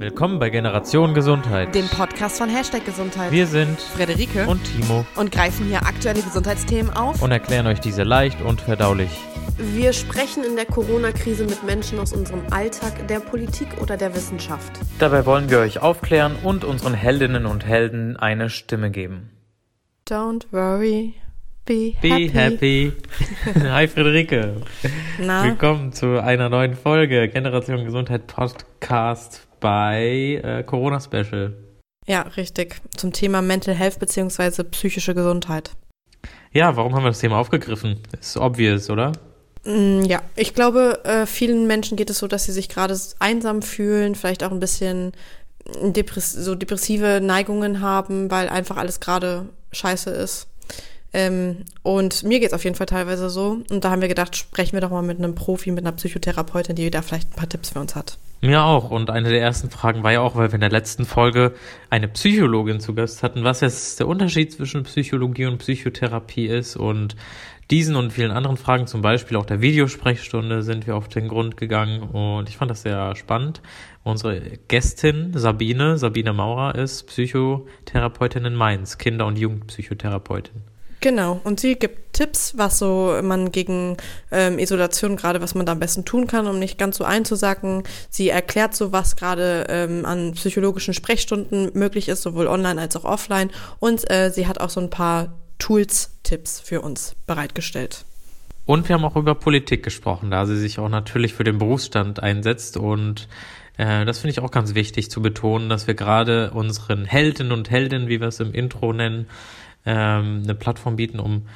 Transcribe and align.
Willkommen 0.00 0.38
bei 0.38 0.48
Generation 0.48 1.12
Gesundheit, 1.12 1.74
dem 1.74 1.86
Podcast 1.86 2.38
von 2.38 2.48
Hashtag 2.48 2.86
Gesundheit. 2.86 3.32
Wir 3.32 3.46
sind 3.46 3.78
Frederike 3.78 4.46
und 4.46 4.64
Timo 4.64 5.04
und 5.14 5.30
greifen 5.30 5.66
hier 5.66 5.84
aktuelle 5.84 6.22
Gesundheitsthemen 6.22 6.90
auf 6.96 7.20
und 7.20 7.30
erklären 7.30 7.66
euch 7.66 7.80
diese 7.80 8.02
leicht 8.02 8.40
und 8.40 8.62
verdaulich. 8.62 9.10
Wir 9.58 9.92
sprechen 9.92 10.42
in 10.42 10.56
der 10.56 10.64
Corona-Krise 10.64 11.44
mit 11.44 11.64
Menschen 11.64 11.98
aus 11.98 12.14
unserem 12.14 12.40
Alltag, 12.50 13.08
der 13.08 13.20
Politik 13.20 13.68
oder 13.82 13.98
der 13.98 14.14
Wissenschaft. 14.14 14.72
Dabei 14.98 15.26
wollen 15.26 15.50
wir 15.50 15.58
euch 15.58 15.82
aufklären 15.82 16.34
und 16.42 16.64
unseren 16.64 16.94
Heldinnen 16.94 17.44
und 17.44 17.66
Helden 17.66 18.16
eine 18.16 18.48
Stimme 18.48 18.90
geben. 18.90 19.28
Don't 20.08 20.46
worry, 20.50 21.12
be, 21.66 21.92
be 22.00 22.08
happy. 22.08 22.30
happy. 22.30 22.92
Hi 23.68 23.86
Friederike. 23.86 24.62
Na? 25.18 25.44
Willkommen 25.44 25.92
zu 25.92 26.22
einer 26.22 26.48
neuen 26.48 26.74
Folge 26.74 27.28
Generation 27.28 27.84
Gesundheit 27.84 28.26
Podcast 28.26 29.46
bei 29.60 30.40
äh, 30.42 30.62
Corona 30.64 31.00
Special. 31.00 31.54
Ja, 32.06 32.22
richtig. 32.22 32.80
Zum 32.96 33.12
Thema 33.12 33.42
Mental 33.42 33.74
Health 33.74 33.98
bzw. 33.98 34.64
psychische 34.64 35.14
Gesundheit. 35.14 35.70
Ja, 36.52 36.76
warum 36.76 36.94
haben 36.94 37.04
wir 37.04 37.10
das 37.10 37.20
Thema 37.20 37.38
aufgegriffen? 37.38 38.00
Ist 38.18 38.36
obvious, 38.36 38.90
oder? 38.90 39.12
Mm, 39.64 40.02
ja, 40.02 40.22
ich 40.36 40.54
glaube, 40.54 41.04
äh, 41.04 41.26
vielen 41.26 41.66
Menschen 41.66 41.96
geht 41.96 42.10
es 42.10 42.18
so, 42.18 42.26
dass 42.26 42.44
sie 42.44 42.52
sich 42.52 42.68
gerade 42.68 42.98
einsam 43.18 43.62
fühlen, 43.62 44.14
vielleicht 44.14 44.42
auch 44.42 44.50
ein 44.50 44.60
bisschen 44.60 45.12
depress 45.82 46.32
so 46.32 46.54
depressive 46.54 47.20
Neigungen 47.22 47.80
haben, 47.80 48.30
weil 48.30 48.48
einfach 48.48 48.76
alles 48.76 49.00
gerade 49.00 49.46
scheiße 49.72 50.10
ist. 50.10 50.48
Ähm, 51.12 51.64
und 51.82 52.22
mir 52.22 52.38
geht 52.38 52.48
es 52.48 52.54
auf 52.54 52.64
jeden 52.64 52.76
Fall 52.76 52.86
teilweise 52.86 53.30
so. 53.30 53.58
Und 53.70 53.84
da 53.84 53.90
haben 53.90 54.00
wir 54.00 54.08
gedacht, 54.08 54.36
sprechen 54.36 54.74
wir 54.74 54.80
doch 54.80 54.90
mal 54.90 55.02
mit 55.02 55.18
einem 55.18 55.34
Profi, 55.34 55.70
mit 55.70 55.84
einer 55.84 55.96
Psychotherapeutin, 55.96 56.76
die 56.76 56.90
da 56.90 57.02
vielleicht 57.02 57.32
ein 57.32 57.36
paar 57.36 57.48
Tipps 57.48 57.70
für 57.70 57.80
uns 57.80 57.96
hat. 57.96 58.18
Mir 58.42 58.62
auch. 58.62 58.90
Und 58.90 59.10
eine 59.10 59.28
der 59.28 59.40
ersten 59.40 59.70
Fragen 59.70 60.02
war 60.02 60.12
ja 60.12 60.20
auch, 60.20 60.34
weil 60.36 60.48
wir 60.48 60.54
in 60.54 60.60
der 60.60 60.70
letzten 60.70 61.04
Folge 61.04 61.52
eine 61.90 62.08
Psychologin 62.08 62.80
zu 62.80 62.94
Gast 62.94 63.22
hatten, 63.22 63.44
was 63.44 63.60
jetzt 63.60 64.00
der 64.00 64.08
Unterschied 64.08 64.52
zwischen 64.52 64.84
Psychologie 64.84 65.46
und 65.46 65.58
Psychotherapie 65.58 66.46
ist. 66.46 66.76
Und 66.76 67.16
diesen 67.70 67.96
und 67.96 68.12
vielen 68.12 68.30
anderen 68.30 68.56
Fragen, 68.56 68.86
zum 68.86 69.02
Beispiel 69.02 69.36
auch 69.36 69.44
der 69.44 69.60
Videosprechstunde, 69.60 70.62
sind 70.62 70.86
wir 70.86 70.96
auf 70.96 71.08
den 71.08 71.28
Grund 71.28 71.56
gegangen. 71.56 72.02
Und 72.02 72.48
ich 72.48 72.56
fand 72.56 72.70
das 72.70 72.82
sehr 72.82 73.14
spannend. 73.14 73.60
Unsere 74.04 74.40
Gästin 74.68 75.32
Sabine, 75.34 75.98
Sabine 75.98 76.32
Maurer, 76.32 76.76
ist 76.76 77.08
Psychotherapeutin 77.08 78.44
in 78.46 78.54
Mainz, 78.54 78.96
Kinder- 78.96 79.26
und 79.26 79.38
Jugendpsychotherapeutin. 79.38 80.69
Genau, 81.00 81.40
und 81.44 81.60
sie 81.60 81.76
gibt 81.76 82.12
Tipps, 82.12 82.58
was 82.58 82.78
so 82.78 83.18
man 83.22 83.52
gegen 83.52 83.96
ähm, 84.30 84.58
Isolation 84.58 85.16
gerade, 85.16 85.40
was 85.40 85.54
man 85.54 85.64
da 85.64 85.72
am 85.72 85.80
besten 85.80 86.04
tun 86.04 86.26
kann, 86.26 86.46
um 86.46 86.58
nicht 86.58 86.76
ganz 86.76 86.98
so 86.98 87.04
einzusacken. 87.04 87.84
Sie 88.10 88.28
erklärt 88.28 88.74
so, 88.74 88.92
was 88.92 89.16
gerade 89.16 89.66
ähm, 89.70 90.04
an 90.04 90.32
psychologischen 90.32 90.92
Sprechstunden 90.92 91.70
möglich 91.72 92.08
ist, 92.08 92.20
sowohl 92.20 92.46
online 92.46 92.78
als 92.80 92.96
auch 92.96 93.04
offline. 93.04 93.50
Und 93.78 94.10
äh, 94.10 94.30
sie 94.30 94.46
hat 94.46 94.60
auch 94.60 94.68
so 94.68 94.80
ein 94.80 94.90
paar 94.90 95.38
Tools, 95.58 96.18
Tipps 96.22 96.60
für 96.60 96.82
uns 96.82 97.16
bereitgestellt. 97.26 98.04
Und 98.66 98.88
wir 98.88 98.94
haben 98.94 99.04
auch 99.04 99.16
über 99.16 99.34
Politik 99.34 99.82
gesprochen, 99.82 100.30
da 100.30 100.44
sie 100.44 100.56
sich 100.56 100.78
auch 100.78 100.88
natürlich 100.88 101.32
für 101.32 101.44
den 101.44 101.58
Berufsstand 101.58 102.22
einsetzt 102.22 102.76
und 102.76 103.26
äh, 103.78 104.04
das 104.04 104.18
finde 104.18 104.32
ich 104.32 104.40
auch 104.40 104.50
ganz 104.50 104.74
wichtig 104.74 105.10
zu 105.10 105.22
betonen, 105.22 105.70
dass 105.70 105.86
wir 105.86 105.94
gerade 105.94 106.50
unseren 106.50 107.06
Heldinnen 107.06 107.52
und 107.52 107.70
Heldinnen, 107.70 108.08
wie 108.08 108.20
wir 108.20 108.28
es 108.28 108.38
im 108.38 108.52
Intro 108.52 108.92
nennen, 108.92 109.26
ähm, 109.86 110.42
eine 110.44 110.54
Plattform 110.54 110.96
bieten, 110.96 111.18
um 111.20 111.46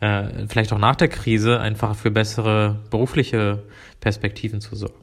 äh, 0.00 0.46
vielleicht 0.48 0.72
auch 0.72 0.78
nach 0.78 0.96
der 0.96 1.08
Krise 1.08 1.60
einfach 1.60 1.96
für 1.96 2.10
bessere 2.10 2.80
berufliche 2.90 3.62
Perspektiven 4.00 4.60
zu 4.60 4.76
sorgen. 4.76 4.94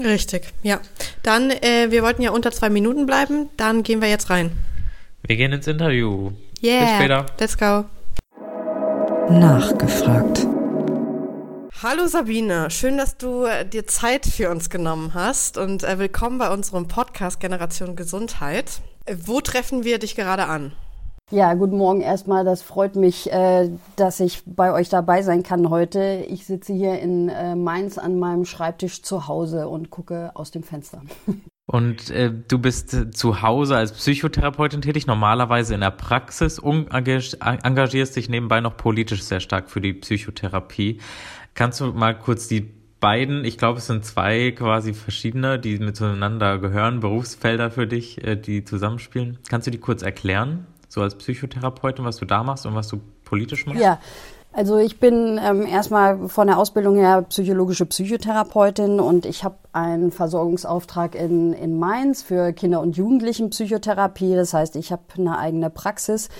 Richtig, 0.00 0.52
ja. 0.62 0.80
Dann, 1.22 1.50
äh, 1.50 1.90
wir 1.90 2.02
wollten 2.02 2.22
ja 2.22 2.30
unter 2.30 2.52
zwei 2.52 2.70
Minuten 2.70 3.06
bleiben, 3.06 3.48
dann 3.56 3.82
gehen 3.82 4.00
wir 4.00 4.08
jetzt 4.08 4.30
rein. 4.30 4.52
Wir 5.26 5.36
gehen 5.36 5.52
ins 5.52 5.66
Interview. 5.66 6.30
Yeah. 6.62 6.80
Bis 6.80 6.94
später. 6.94 7.26
Let's 7.38 7.58
go. 7.58 7.84
Nachgefragt. 9.30 10.46
Hallo 11.82 12.06
Sabine, 12.06 12.70
schön, 12.70 12.96
dass 12.96 13.18
du 13.18 13.44
äh, 13.44 13.64
dir 13.64 13.86
Zeit 13.86 14.26
für 14.26 14.50
uns 14.50 14.68
genommen 14.68 15.14
hast 15.14 15.58
und 15.58 15.84
äh, 15.84 15.98
willkommen 15.98 16.38
bei 16.38 16.50
unserem 16.50 16.88
Podcast 16.88 17.38
Generation 17.38 17.94
Gesundheit. 17.94 18.80
Wo 19.08 19.40
treffen 19.40 19.84
wir 19.84 19.98
dich 19.98 20.16
gerade 20.16 20.46
an? 20.46 20.72
Ja, 21.30 21.52
guten 21.52 21.76
Morgen 21.76 22.00
erstmal. 22.00 22.42
Das 22.42 22.62
freut 22.62 22.96
mich, 22.96 23.30
äh, 23.30 23.68
dass 23.96 24.18
ich 24.18 24.42
bei 24.46 24.72
euch 24.72 24.88
dabei 24.88 25.20
sein 25.20 25.42
kann 25.42 25.68
heute. 25.68 26.24
Ich 26.26 26.46
sitze 26.46 26.72
hier 26.72 26.98
in 27.00 27.28
äh, 27.28 27.54
Mainz 27.54 27.98
an 27.98 28.18
meinem 28.18 28.46
Schreibtisch 28.46 29.02
zu 29.02 29.28
Hause 29.28 29.68
und 29.68 29.90
gucke 29.90 30.30
aus 30.34 30.50
dem 30.50 30.62
Fenster. 30.62 31.02
Und 31.70 32.08
äh, 32.08 32.32
du 32.32 32.58
bist 32.58 32.94
äh, 32.94 33.10
zu 33.10 33.42
Hause 33.42 33.76
als 33.76 33.92
Psychotherapeutin 33.92 34.80
tätig, 34.80 35.06
normalerweise 35.06 35.74
in 35.74 35.82
der 35.82 35.90
Praxis, 35.90 36.58
engagierst 36.58 38.16
dich 38.16 38.30
nebenbei 38.30 38.62
noch 38.62 38.78
politisch 38.78 39.22
sehr 39.22 39.40
stark 39.40 39.68
für 39.68 39.82
die 39.82 39.92
Psychotherapie. 39.92 40.98
Kannst 41.52 41.82
du 41.82 41.92
mal 41.92 42.18
kurz 42.18 42.48
die 42.48 42.72
beiden, 43.00 43.44
ich 43.44 43.58
glaube, 43.58 43.80
es 43.80 43.86
sind 43.86 44.06
zwei 44.06 44.52
quasi 44.52 44.94
verschiedene, 44.94 45.58
die 45.58 45.78
miteinander 45.78 46.56
gehören, 46.56 47.00
Berufsfelder 47.00 47.70
für 47.70 47.86
dich, 47.86 48.18
die 48.46 48.64
zusammenspielen. 48.64 49.36
Kannst 49.50 49.66
du 49.66 49.70
die 49.70 49.76
kurz 49.76 50.00
erklären? 50.00 50.66
So 50.88 51.02
als 51.02 51.14
Psychotherapeutin, 51.16 52.04
was 52.04 52.16
du 52.16 52.24
da 52.24 52.42
machst 52.42 52.66
und 52.66 52.74
was 52.74 52.88
du 52.88 53.00
politisch 53.24 53.66
machst? 53.66 53.80
Ja. 53.80 54.00
Also 54.52 54.78
ich 54.78 54.98
bin 54.98 55.38
ähm, 55.42 55.66
erstmal 55.66 56.28
von 56.28 56.46
der 56.46 56.58
Ausbildung 56.58 56.96
her 56.96 57.22
psychologische 57.28 57.84
Psychotherapeutin 57.86 58.98
und 58.98 59.26
ich 59.26 59.44
habe 59.44 59.56
einen 59.72 60.10
Versorgungsauftrag 60.10 61.14
in, 61.14 61.52
in 61.52 61.78
Mainz 61.78 62.22
für 62.22 62.52
Kinder- 62.52 62.80
und 62.80 62.96
Jugendlichenpsychotherapie. 62.96 64.34
Das 64.34 64.54
heißt, 64.54 64.74
ich 64.76 64.90
habe 64.90 65.02
eine 65.16 65.38
eigene 65.38 65.70
Praxis. 65.70 66.30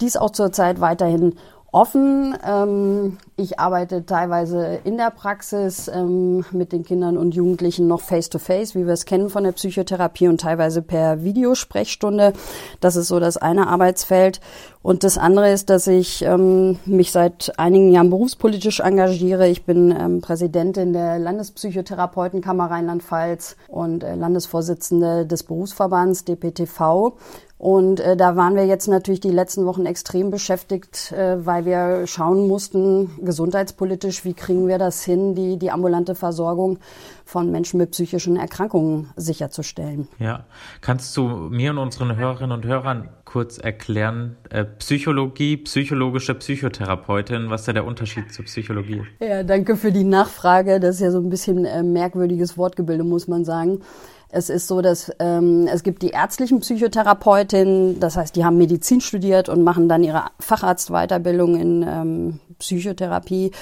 Dies 0.00 0.16
auch 0.18 0.30
zurzeit 0.30 0.80
weiterhin 0.80 1.36
offen. 1.76 2.34
Ähm, 2.42 3.18
ich 3.36 3.60
arbeite 3.60 4.06
teilweise 4.06 4.78
in 4.84 4.96
der 4.96 5.10
Praxis 5.10 5.88
ähm, 5.88 6.42
mit 6.50 6.72
den 6.72 6.84
Kindern 6.84 7.18
und 7.18 7.34
Jugendlichen 7.34 7.86
noch 7.86 8.00
face-to-face, 8.00 8.70
-face, 8.70 8.74
wie 8.74 8.86
wir 8.86 8.94
es 8.94 9.04
kennen 9.04 9.28
von 9.28 9.44
der 9.44 9.52
Psychotherapie 9.52 10.26
und 10.26 10.40
teilweise 10.40 10.80
per 10.80 11.22
Videosprechstunde. 11.22 12.32
Das 12.80 12.96
ist 12.96 13.08
so 13.08 13.20
das 13.20 13.36
eine 13.36 13.66
Arbeitsfeld. 13.66 14.40
Und 14.80 15.04
das 15.04 15.18
andere 15.18 15.52
ist, 15.52 15.68
dass 15.68 15.86
ich 15.86 16.22
ähm, 16.22 16.78
mich 16.86 17.12
seit 17.12 17.58
einigen 17.58 17.92
Jahren 17.92 18.08
berufspolitisch 18.08 18.80
engagiere. 18.80 19.46
Ich 19.48 19.66
bin 19.66 20.20
Präsidentin 20.22 20.94
der 20.94 21.18
Landespsychotherapeutenkammer 21.18 22.70
Rheinland-Pfalz 22.70 23.56
und 23.68 24.02
äh, 24.02 24.14
Landesvorsitzende 24.14 25.26
des 25.26 25.42
Berufsverbands 25.42 26.24
DPTV. 26.24 27.18
Und 27.58 28.00
äh, 28.00 28.16
da 28.16 28.36
waren 28.36 28.54
wir 28.54 28.66
jetzt 28.66 28.86
natürlich 28.86 29.20
die 29.20 29.30
letzten 29.30 29.64
Wochen 29.64 29.86
extrem 29.86 30.30
beschäftigt, 30.30 31.12
äh, 31.12 31.44
weil 31.44 31.64
wir 31.64 32.06
schauen 32.06 32.46
mussten, 32.48 33.10
gesundheitspolitisch, 33.24 34.26
wie 34.26 34.34
kriegen 34.34 34.68
wir 34.68 34.76
das 34.76 35.02
hin, 35.02 35.34
die, 35.34 35.58
die 35.58 35.70
ambulante 35.70 36.14
Versorgung 36.14 36.78
von 37.24 37.50
Menschen 37.50 37.78
mit 37.78 37.92
psychischen 37.92 38.36
Erkrankungen 38.36 39.10
sicherzustellen. 39.16 40.06
Ja, 40.18 40.44
kannst 40.82 41.16
du 41.16 41.22
mir 41.22 41.70
und 41.70 41.78
unseren 41.78 42.14
Hörerinnen 42.16 42.52
und 42.52 42.66
Hörern 42.66 43.08
kurz 43.24 43.56
erklären, 43.56 44.36
äh, 44.50 44.64
Psychologie, 44.64 45.56
psychologische 45.56 46.34
Psychotherapeutin, 46.34 47.48
was 47.48 47.64
da 47.64 47.72
der 47.72 47.86
Unterschied 47.86 48.32
zur 48.32 48.44
Psychologie 48.44 48.98
ist? 48.98 49.28
Ja, 49.28 49.42
danke 49.42 49.76
für 49.76 49.92
die 49.92 50.04
Nachfrage. 50.04 50.78
Das 50.78 50.96
ist 50.96 51.00
ja 51.00 51.10
so 51.10 51.20
ein 51.20 51.30
bisschen 51.30 51.64
äh, 51.64 51.82
merkwürdiges 51.82 52.58
Wortgebilde, 52.58 53.02
muss 53.02 53.28
man 53.28 53.46
sagen. 53.46 53.80
Es 54.28 54.50
ist 54.50 54.66
so, 54.66 54.82
dass 54.82 55.12
ähm, 55.18 55.68
es 55.72 55.82
gibt 55.82 56.02
die 56.02 56.10
ärztlichen 56.10 56.60
Psychotherapeutinnen, 56.60 58.00
das 58.00 58.16
heißt, 58.16 58.34
die 58.34 58.44
haben 58.44 58.58
Medizin 58.58 59.00
studiert 59.00 59.48
und 59.48 59.62
machen 59.62 59.88
dann 59.88 60.02
ihre 60.02 60.24
Facharztweiterbildung 60.40 61.56
in 61.56 61.82
ähm, 61.82 62.40
Psychotherapie. 62.58 63.52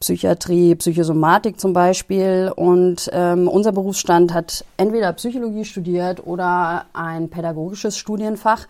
Psychiatrie, 0.00 0.74
Psychosomatik 0.76 1.60
zum 1.60 1.74
Beispiel. 1.74 2.50
Und 2.56 3.10
ähm, 3.12 3.48
unser 3.48 3.72
Berufsstand 3.72 4.32
hat 4.32 4.64
entweder 4.78 5.12
Psychologie 5.12 5.66
studiert 5.66 6.26
oder 6.26 6.86
ein 6.94 7.28
pädagogisches 7.28 7.98
Studienfach. 7.98 8.66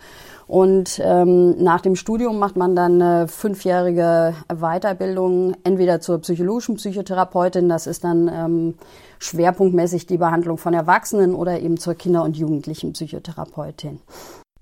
Und 0.47 0.99
ähm, 1.01 1.63
nach 1.63 1.79
dem 1.79 1.95
Studium 1.95 2.37
macht 2.37 2.57
man 2.57 2.75
dann 2.75 3.01
eine 3.01 3.27
fünfjährige 3.29 4.35
Weiterbildung, 4.53 5.55
entweder 5.63 6.01
zur 6.01 6.19
psychologischen 6.19 6.75
Psychotherapeutin, 6.75 7.69
das 7.69 7.87
ist 7.87 8.03
dann 8.03 8.27
ähm, 8.27 8.75
schwerpunktmäßig 9.19 10.07
die 10.07 10.17
Behandlung 10.17 10.57
von 10.57 10.73
Erwachsenen 10.73 11.35
oder 11.35 11.61
eben 11.61 11.77
zur 11.77 11.95
Kinder- 11.95 12.23
und 12.23 12.35
Jugendlichen 12.35 12.91
Psychotherapeutin. 12.91 14.01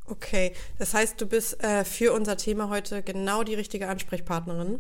Okay, 0.08 0.54
das 0.78 0.94
heißt, 0.94 1.20
du 1.20 1.26
bist 1.26 1.64
äh, 1.64 1.84
für 1.84 2.14
unser 2.14 2.38
Thema 2.38 2.70
heute 2.70 3.02
genau 3.02 3.44
die 3.44 3.56
richtige 3.56 3.88
Ansprechpartnerin. 3.88 4.80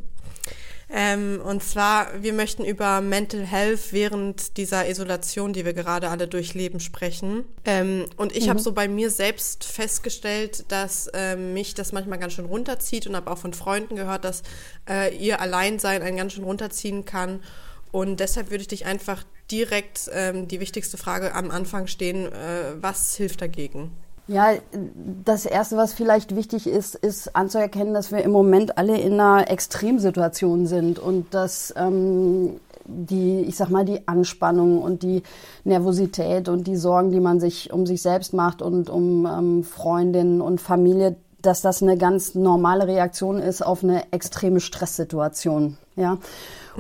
Ähm, 0.92 1.40
und 1.44 1.64
zwar, 1.64 2.08
wir 2.24 2.34
möchten 2.34 2.66
über 2.66 3.00
Mental 3.02 3.46
Health 3.46 3.92
während 3.94 4.58
dieser 4.58 4.90
Isolation, 4.90 5.54
die 5.54 5.64
wir 5.64 5.74
gerade 5.74 6.10
alle 6.10 6.28
durchleben, 6.28 6.80
sprechen. 6.80 7.46
Ähm, 7.64 8.06
und 8.18 8.36
ich 8.36 8.46
mhm. 8.46 8.50
habe 8.50 8.60
so 8.60 8.72
bei 8.72 8.88
mir 8.88 9.12
selbst 9.12 9.64
festgestellt, 9.66 10.66
dass 10.70 11.08
äh, 11.14 11.36
mich 11.36 11.76
das 11.76 11.92
manchmal 11.92 12.18
ganz 12.18 12.34
schön 12.34 12.46
runterzieht 12.46 13.06
und 13.06 13.16
habe 13.16 13.30
auch 13.30 13.38
von 13.38 13.54
Freunden 13.54 13.96
gehört, 13.96 14.26
dass 14.26 14.42
äh, 14.90 15.16
ihr 15.16 15.42
Alleinsein 15.42 16.02
einen 16.02 16.18
ganz 16.18 16.34
schön 16.34 16.44
runterziehen 16.44 17.06
kann. 17.06 17.44
Und 17.92 18.20
deshalb 18.20 18.50
würde 18.50 18.62
ich 18.62 18.68
dich 18.68 18.86
einfach 18.86 19.24
direkt 19.52 20.10
ähm, 20.14 20.48
die 20.48 20.60
wichtigste 20.60 20.98
Frage 20.98 21.34
am 21.34 21.52
Anfang 21.52 21.88
stehen, 21.88 22.32
äh, 22.32 22.74
was 22.82 23.16
hilft 23.16 23.42
dagegen? 23.42 23.92
Ja, 24.30 24.52
das 25.26 25.48
Erste, 25.48 25.76
was 25.76 25.94
vielleicht 25.94 26.36
wichtig 26.36 26.68
ist, 26.68 26.94
ist 26.94 27.36
anzuerkennen, 27.36 27.96
dass 27.96 28.12
wir 28.12 28.24
im 28.24 28.30
Moment 28.30 28.78
alle 28.78 28.96
in 28.96 29.20
einer 29.20 29.50
Extremsituation 29.50 30.68
sind 30.68 31.00
und 31.00 31.34
dass 31.34 31.74
ähm, 31.76 32.60
die, 32.86 33.42
ich 33.42 33.58
sag 33.58 33.72
mal, 33.72 33.86
die 33.86 34.08
Anspannung 34.08 34.84
und 34.84 35.02
die 35.02 35.24
Nervosität 35.64 36.48
und 36.48 36.68
die 36.68 36.76
Sorgen, 36.76 37.10
die 37.10 37.20
man 37.20 37.40
sich 37.40 37.74
um 37.74 37.88
sich 37.88 38.04
selbst 38.04 38.34
macht 38.34 38.62
und 38.62 38.92
um 38.92 39.26
ähm, 39.26 39.64
Freundinnen 39.64 40.42
und 40.42 40.62
Familie, 40.62 41.16
dass 41.42 41.62
das 41.62 41.81
eine 41.81 41.98
ganz 41.98 42.36
normale 42.36 42.86
Reaktion 42.86 43.40
ist 43.40 43.66
auf 43.66 43.84
eine 43.84 44.14
extreme 44.14 44.60
Stresssituation. 44.60 45.78
Ja. 45.96 46.20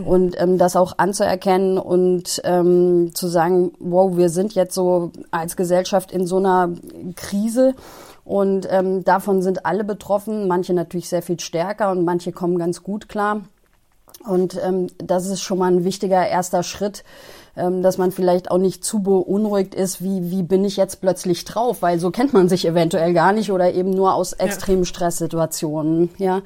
Und 0.05 0.39
ähm, 0.39 0.57
das 0.57 0.75
auch 0.75 0.93
anzuerkennen 0.97 1.77
und 1.77 2.41
ähm, 2.43 3.11
zu 3.13 3.27
sagen, 3.27 3.71
wow, 3.79 4.15
wir 4.15 4.29
sind 4.29 4.53
jetzt 4.55 4.73
so 4.73 5.11
als 5.31 5.55
Gesellschaft 5.55 6.11
in 6.11 6.25
so 6.25 6.37
einer 6.37 6.69
Krise 7.15 7.73
und 8.29 8.67
ähm, 8.69 9.03
davon 9.03 9.41
sind 9.41 9.65
alle 9.65 9.83
betroffen, 9.83 10.47
manche 10.47 10.73
natürlich 10.73 11.09
sehr 11.09 11.23
viel 11.23 11.39
stärker 11.39 11.89
und 11.89 12.05
manche 12.05 12.31
kommen 12.31 12.59
ganz 12.59 12.83
gut 12.83 13.09
klar. 13.09 13.41
Und 14.27 14.59
ähm, 14.63 14.87
das 14.99 15.25
ist 15.27 15.41
schon 15.41 15.57
mal 15.57 15.71
ein 15.71 15.83
wichtiger 15.83 16.27
erster 16.27 16.61
Schritt, 16.61 17.03
ähm, 17.57 17.81
dass 17.81 17.97
man 17.97 18.11
vielleicht 18.11 18.51
auch 18.51 18.59
nicht 18.59 18.83
zu 18.83 19.01
beunruhigt 19.01 19.73
ist, 19.73 20.03
wie, 20.03 20.29
wie 20.29 20.43
bin 20.43 20.63
ich 20.63 20.77
jetzt 20.77 21.01
plötzlich 21.01 21.43
drauf, 21.43 21.81
weil 21.81 21.99
so 21.99 22.11
kennt 22.11 22.31
man 22.31 22.49
sich 22.49 22.67
eventuell 22.67 23.13
gar 23.13 23.33
nicht 23.33 23.51
oder 23.51 23.73
eben 23.73 23.89
nur 23.89 24.13
aus 24.13 24.33
extremen 24.33 24.83
ja. 24.83 24.85
Stresssituationen. 24.85 26.09
Ja. 26.17 26.41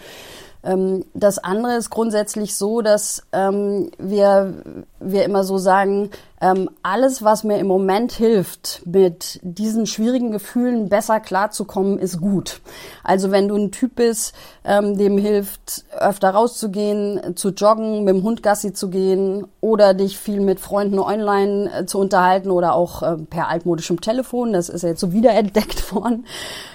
Ähm, 0.64 1.06
das 1.14 1.40
andere 1.40 1.76
ist 1.76 1.90
grundsätzlich 1.90 2.56
so, 2.56 2.82
dass 2.82 3.24
ähm, 3.32 3.92
wir, 3.98 4.54
wir 5.00 5.26
immer 5.26 5.44
so 5.44 5.58
sagen, 5.58 6.10
ähm, 6.44 6.70
alles, 6.84 7.24
was 7.24 7.46
mir 7.46 7.58
im 7.58 7.68
Moment 7.68 8.12
hilft, 8.12 8.82
mit 8.86 9.40
diesen 9.44 9.86
schwierigen 9.86 10.32
Gefühlen 10.32 10.90
besser 10.90 11.22
klarzukommen, 11.22 11.98
ist 11.98 12.20
gut. 12.20 12.60
Also 13.02 13.32
wenn 13.32 13.48
du 13.48 13.56
ein 13.56 13.72
Typ 13.72 13.96
bist, 13.96 14.36
ähm, 14.66 14.98
dem 14.98 15.18
hilft, 15.18 15.86
öfter 15.98 16.32
rauszugehen, 16.32 17.38
zu 17.38 17.52
joggen, 17.52 18.04
mit 18.04 18.14
dem 18.14 18.24
Hund 18.24 18.44
Gassi 18.44 18.74
zu 18.74 18.90
gehen 18.90 19.48
oder 19.62 19.94
dich 19.94 20.18
viel 20.18 20.42
mit 20.42 20.60
Freunden 20.60 21.00
online 21.00 21.72
äh, 21.72 21.86
zu 21.86 21.98
unterhalten 21.98 22.52
oder 22.52 22.76
auch 22.76 23.04
äh, 23.04 23.16
per 23.20 23.48
altmodischem 23.48 24.02
Telefon, 24.02 24.52
das 24.52 24.68
ist 24.68 24.82
jetzt 24.82 25.00
so 25.00 25.14
wiederentdeckt 25.14 25.96
worden, 25.96 26.26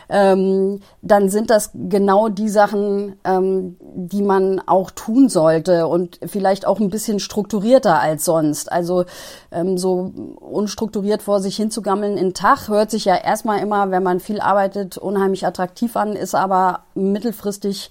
ähm, 0.09 0.81
dann 1.03 1.29
sind 1.29 1.51
das 1.51 1.71
genau 1.75 2.29
die 2.29 2.49
Sachen, 2.49 3.17
ähm, 3.25 3.77
die 3.81 4.23
man 4.23 4.63
auch 4.67 4.91
tun 4.91 5.29
sollte 5.29 5.87
und 5.87 6.19
vielleicht 6.25 6.67
auch 6.67 6.81
ein 6.81 6.89
bisschen 6.89 7.21
strukturierter 7.21 8.01
als 8.01 8.25
sonst. 8.25 8.73
Also 8.73 9.05
ähm, 9.59 9.79
so 9.79 10.13
unstrukturiert 10.41 11.23
vor 11.23 11.41
sich 11.41 11.57
hinzugammeln 11.57 12.17
in 12.17 12.35
Tag 12.35 12.69
hört 12.69 12.91
sich 12.91 13.05
ja 13.05 13.17
erstmal 13.17 13.61
immer, 13.61 13.91
wenn 13.91 14.03
man 14.03 14.21
viel 14.21 14.41
arbeitet, 14.41 14.99
unheimlich 14.99 15.47
attraktiv 15.47 15.97
an, 15.97 16.15
ist 16.15 16.35
aber 16.35 16.81
mittelfristig 16.95 17.91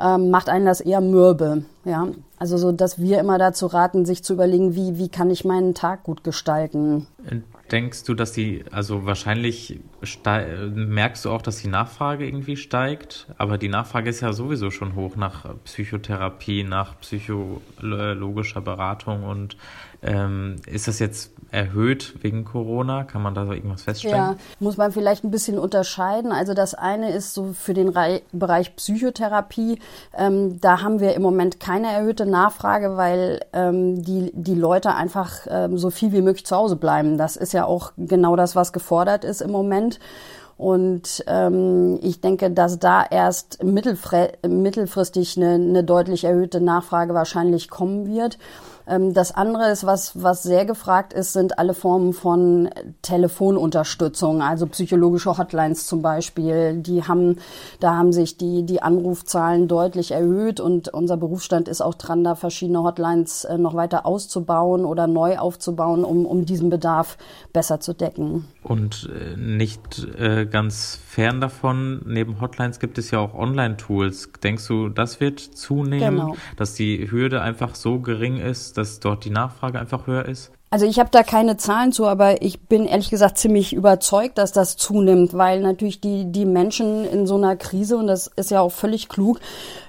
ähm, 0.00 0.30
macht 0.30 0.48
einen 0.48 0.66
das 0.66 0.80
eher 0.80 1.00
mürbe. 1.00 1.64
Ja, 1.84 2.08
also 2.38 2.56
so, 2.56 2.72
dass 2.72 2.98
wir 2.98 3.18
immer 3.18 3.38
dazu 3.38 3.66
raten, 3.66 4.04
sich 4.04 4.22
zu 4.24 4.34
überlegen, 4.34 4.74
wie 4.74 4.98
wie 4.98 5.08
kann 5.08 5.30
ich 5.30 5.44
meinen 5.44 5.74
Tag 5.74 6.04
gut 6.04 6.24
gestalten. 6.24 7.06
Denkst 7.70 8.04
du, 8.04 8.14
dass 8.14 8.32
die, 8.32 8.64
also 8.70 9.06
wahrscheinlich 9.06 9.78
merkst 10.74 11.24
du 11.24 11.30
auch, 11.30 11.40
dass 11.40 11.58
die 11.58 11.68
Nachfrage 11.68 12.26
irgendwie 12.26 12.56
steigt, 12.56 13.28
aber 13.38 13.58
die 13.58 13.68
Nachfrage 13.68 14.10
ist 14.10 14.20
ja 14.20 14.32
sowieso 14.32 14.70
schon 14.70 14.94
hoch 14.94 15.16
nach 15.16 15.46
Psychotherapie, 15.64 16.64
nach 16.64 16.98
psychologischer 17.00 18.60
Beratung 18.60 19.24
und 19.24 19.56
ähm, 20.02 20.56
ist 20.66 20.88
das 20.88 20.98
jetzt 20.98 21.32
erhöht 21.50 22.14
wegen 22.22 22.44
Corona? 22.44 23.04
Kann 23.04 23.22
man 23.22 23.34
da 23.34 23.44
so 23.44 23.52
irgendwas 23.52 23.82
feststellen? 23.82 24.16
Ja, 24.16 24.36
muss 24.60 24.76
man 24.76 24.92
vielleicht 24.92 25.24
ein 25.24 25.30
bisschen 25.30 25.58
unterscheiden. 25.58 26.32
Also 26.32 26.54
das 26.54 26.74
eine 26.74 27.12
ist 27.12 27.34
so 27.34 27.52
für 27.52 27.74
den 27.74 27.88
Re 27.88 28.22
Bereich 28.32 28.76
Psychotherapie. 28.76 29.78
Ähm, 30.16 30.60
da 30.60 30.82
haben 30.82 31.00
wir 31.00 31.14
im 31.14 31.22
Moment 31.22 31.60
keine 31.60 31.92
erhöhte 31.92 32.26
Nachfrage, 32.26 32.96
weil 32.96 33.40
ähm, 33.52 34.02
die, 34.02 34.30
die 34.34 34.54
Leute 34.54 34.94
einfach 34.94 35.46
ähm, 35.48 35.76
so 35.76 35.90
viel 35.90 36.12
wie 36.12 36.22
möglich 36.22 36.46
zu 36.46 36.56
Hause 36.56 36.76
bleiben. 36.76 37.18
Das 37.18 37.36
ist 37.36 37.52
ja 37.52 37.64
auch 37.64 37.92
genau 37.96 38.36
das, 38.36 38.56
was 38.56 38.72
gefordert 38.72 39.24
ist 39.24 39.40
im 39.40 39.50
Moment. 39.50 39.98
Und 40.60 41.24
ähm, 41.26 41.98
ich 42.02 42.20
denke, 42.20 42.50
dass 42.50 42.78
da 42.78 43.02
erst 43.02 43.64
mittelfristig 43.64 45.38
eine, 45.38 45.54
eine 45.54 45.84
deutlich 45.84 46.24
erhöhte 46.24 46.60
Nachfrage 46.60 47.14
wahrscheinlich 47.14 47.70
kommen 47.70 48.06
wird. 48.06 48.36
Ähm, 48.90 49.14
das 49.14 49.32
andere 49.32 49.70
ist, 49.70 49.86
was, 49.86 50.20
was 50.20 50.42
sehr 50.42 50.64
gefragt 50.64 51.12
ist, 51.12 51.32
sind 51.32 51.58
alle 51.58 51.74
Formen 51.74 52.12
von 52.12 52.68
Telefonunterstützung, 53.02 54.42
also 54.42 54.66
psychologische 54.66 55.38
Hotlines 55.38 55.86
zum 55.86 56.02
Beispiel. 56.02 56.74
Die 56.74 57.04
haben, 57.04 57.36
da 57.78 57.94
haben 57.94 58.12
sich 58.12 58.36
die, 58.36 58.64
die 58.64 58.82
Anrufzahlen 58.82 59.68
deutlich 59.68 60.10
erhöht 60.10 60.60
und 60.60 60.88
unser 60.88 61.16
Berufsstand 61.16 61.68
ist 61.68 61.80
auch 61.80 61.94
dran, 61.94 62.24
da 62.24 62.34
verschiedene 62.34 62.82
Hotlines 62.82 63.44
äh, 63.44 63.58
noch 63.58 63.74
weiter 63.74 64.06
auszubauen 64.06 64.84
oder 64.84 65.06
neu 65.06 65.38
aufzubauen, 65.38 66.04
um, 66.04 66.26
um 66.26 66.44
diesen 66.44 66.68
Bedarf 66.68 67.16
besser 67.52 67.80
zu 67.80 67.94
decken. 67.94 68.48
Und 68.64 69.08
äh, 69.14 69.36
nicht 69.36 70.04
äh, 70.18 70.46
ganz 70.50 71.00
fern 71.06 71.40
davon, 71.40 72.02
neben 72.04 72.40
Hotlines 72.40 72.78
gibt 72.78 72.98
es 72.98 73.10
ja 73.10 73.18
auch 73.18 73.34
Online-Tools. 73.34 74.32
Denkst 74.42 74.66
du, 74.66 74.88
das 74.88 75.20
wird 75.20 75.40
zunehmen, 75.40 76.18
genau. 76.18 76.36
dass 76.56 76.74
die 76.74 77.10
Hürde 77.10 77.40
einfach 77.42 77.74
so 77.74 78.00
gering 78.00 78.38
ist, 78.38 78.76
dass 78.76 79.00
dort 79.00 79.24
die 79.24 79.30
Nachfrage 79.30 79.78
einfach 79.78 80.06
höher 80.06 80.26
ist? 80.26 80.52
Also 80.72 80.86
ich 80.86 81.00
habe 81.00 81.10
da 81.10 81.24
keine 81.24 81.56
Zahlen 81.56 81.90
zu, 81.90 82.06
aber 82.06 82.42
ich 82.42 82.68
bin 82.68 82.86
ehrlich 82.86 83.10
gesagt 83.10 83.38
ziemlich 83.38 83.72
überzeugt, 83.72 84.38
dass 84.38 84.52
das 84.52 84.76
zunimmt, 84.76 85.36
weil 85.36 85.62
natürlich 85.62 86.00
die, 86.00 86.30
die 86.30 86.44
Menschen 86.44 87.04
in 87.04 87.26
so 87.26 87.34
einer 87.34 87.56
Krise, 87.56 87.96
und 87.96 88.06
das 88.06 88.28
ist 88.28 88.52
ja 88.52 88.60
auch 88.60 88.70
völlig 88.70 89.08
klug, 89.08 89.40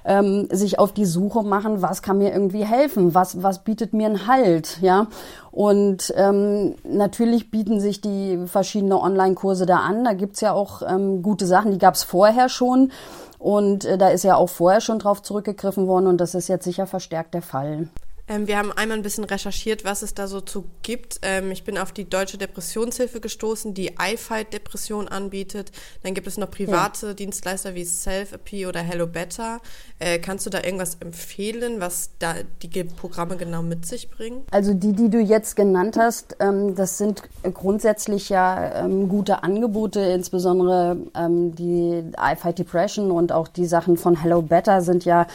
ähm, 0.04 0.48
sich 0.50 0.80
auf 0.80 0.90
die 0.92 1.04
Suche 1.04 1.44
machen, 1.44 1.82
was 1.82 2.02
kann 2.02 2.18
mir 2.18 2.32
irgendwie 2.32 2.64
helfen, 2.64 3.14
was, 3.14 3.44
was 3.44 3.62
bietet 3.62 3.92
mir 3.92 4.06
einen 4.06 4.26
Halt, 4.26 4.78
ja. 4.80 5.06
Und 5.52 6.12
ähm, 6.16 6.74
natürlich 6.82 7.52
bieten 7.52 7.78
sich 7.78 8.00
die 8.00 8.40
verschiedene 8.46 9.00
Online-Kurse 9.00 9.66
da 9.66 9.76
an. 9.76 10.02
Da 10.02 10.14
gibt's 10.14 10.40
ja 10.40 10.52
auch 10.52 10.82
ähm, 10.82 11.22
gute 11.22 11.46
Sachen, 11.46 11.70
die 11.70 11.78
gab's 11.78 12.02
vorher 12.02 12.48
schon. 12.48 12.90
Und 13.38 13.84
äh, 13.84 13.98
da 13.98 14.08
ist 14.08 14.24
ja 14.24 14.34
auch 14.34 14.48
vorher 14.48 14.80
schon 14.80 14.98
drauf 14.98 15.22
zurückgegriffen 15.22 15.86
worden 15.86 16.08
und 16.08 16.20
das 16.20 16.34
ist 16.34 16.48
jetzt 16.48 16.64
sicher 16.64 16.88
verstärkt 16.88 17.34
der 17.34 17.42
Fall. 17.42 17.86
Ähm, 18.28 18.46
wir 18.46 18.56
haben 18.56 18.70
einmal 18.70 18.98
ein 18.98 19.02
bisschen 19.02 19.24
recherchiert, 19.24 19.84
was 19.84 20.02
es 20.02 20.14
da 20.14 20.28
so 20.28 20.40
zu 20.40 20.64
gibt. 20.82 21.18
Ähm, 21.22 21.50
ich 21.50 21.64
bin 21.64 21.76
auf 21.76 21.90
die 21.90 22.08
Deutsche 22.08 22.38
Depressionshilfe 22.38 23.20
gestoßen, 23.20 23.74
die 23.74 23.94
iFight 24.00 24.52
Depression 24.52 25.08
anbietet. 25.08 25.72
Dann 26.02 26.14
gibt 26.14 26.28
es 26.28 26.38
noch 26.38 26.50
private 26.50 27.08
ja. 27.08 27.14
Dienstleister 27.14 27.74
wie 27.74 27.84
Self-AP 27.84 28.68
oder 28.68 28.80
Hello 28.80 29.08
Better. 29.08 29.60
Äh, 29.98 30.20
kannst 30.20 30.46
du 30.46 30.50
da 30.50 30.62
irgendwas 30.62 30.96
empfehlen, 31.00 31.80
was 31.80 32.10
da 32.20 32.34
die 32.62 32.84
Programme 32.84 33.36
genau 33.36 33.62
mit 33.62 33.86
sich 33.86 34.08
bringen? 34.08 34.42
Also 34.52 34.72
die, 34.72 34.92
die 34.92 35.10
du 35.10 35.18
jetzt 35.18 35.56
genannt 35.56 35.96
hast, 35.98 36.36
ähm, 36.38 36.76
das 36.76 36.98
sind 36.98 37.24
grundsätzlich 37.42 38.28
ja 38.28 38.84
ähm, 38.84 39.08
gute 39.08 39.42
Angebote, 39.42 40.00
insbesondere 40.00 40.96
ähm, 41.16 41.54
die 41.56 42.04
iFight 42.16 42.60
Depression 42.60 43.10
und 43.10 43.32
auch 43.32 43.48
die 43.48 43.66
Sachen 43.66 43.96
von 43.96 44.20
Hello 44.20 44.42
Better 44.42 44.80
sind 44.80 45.04
ja 45.04 45.26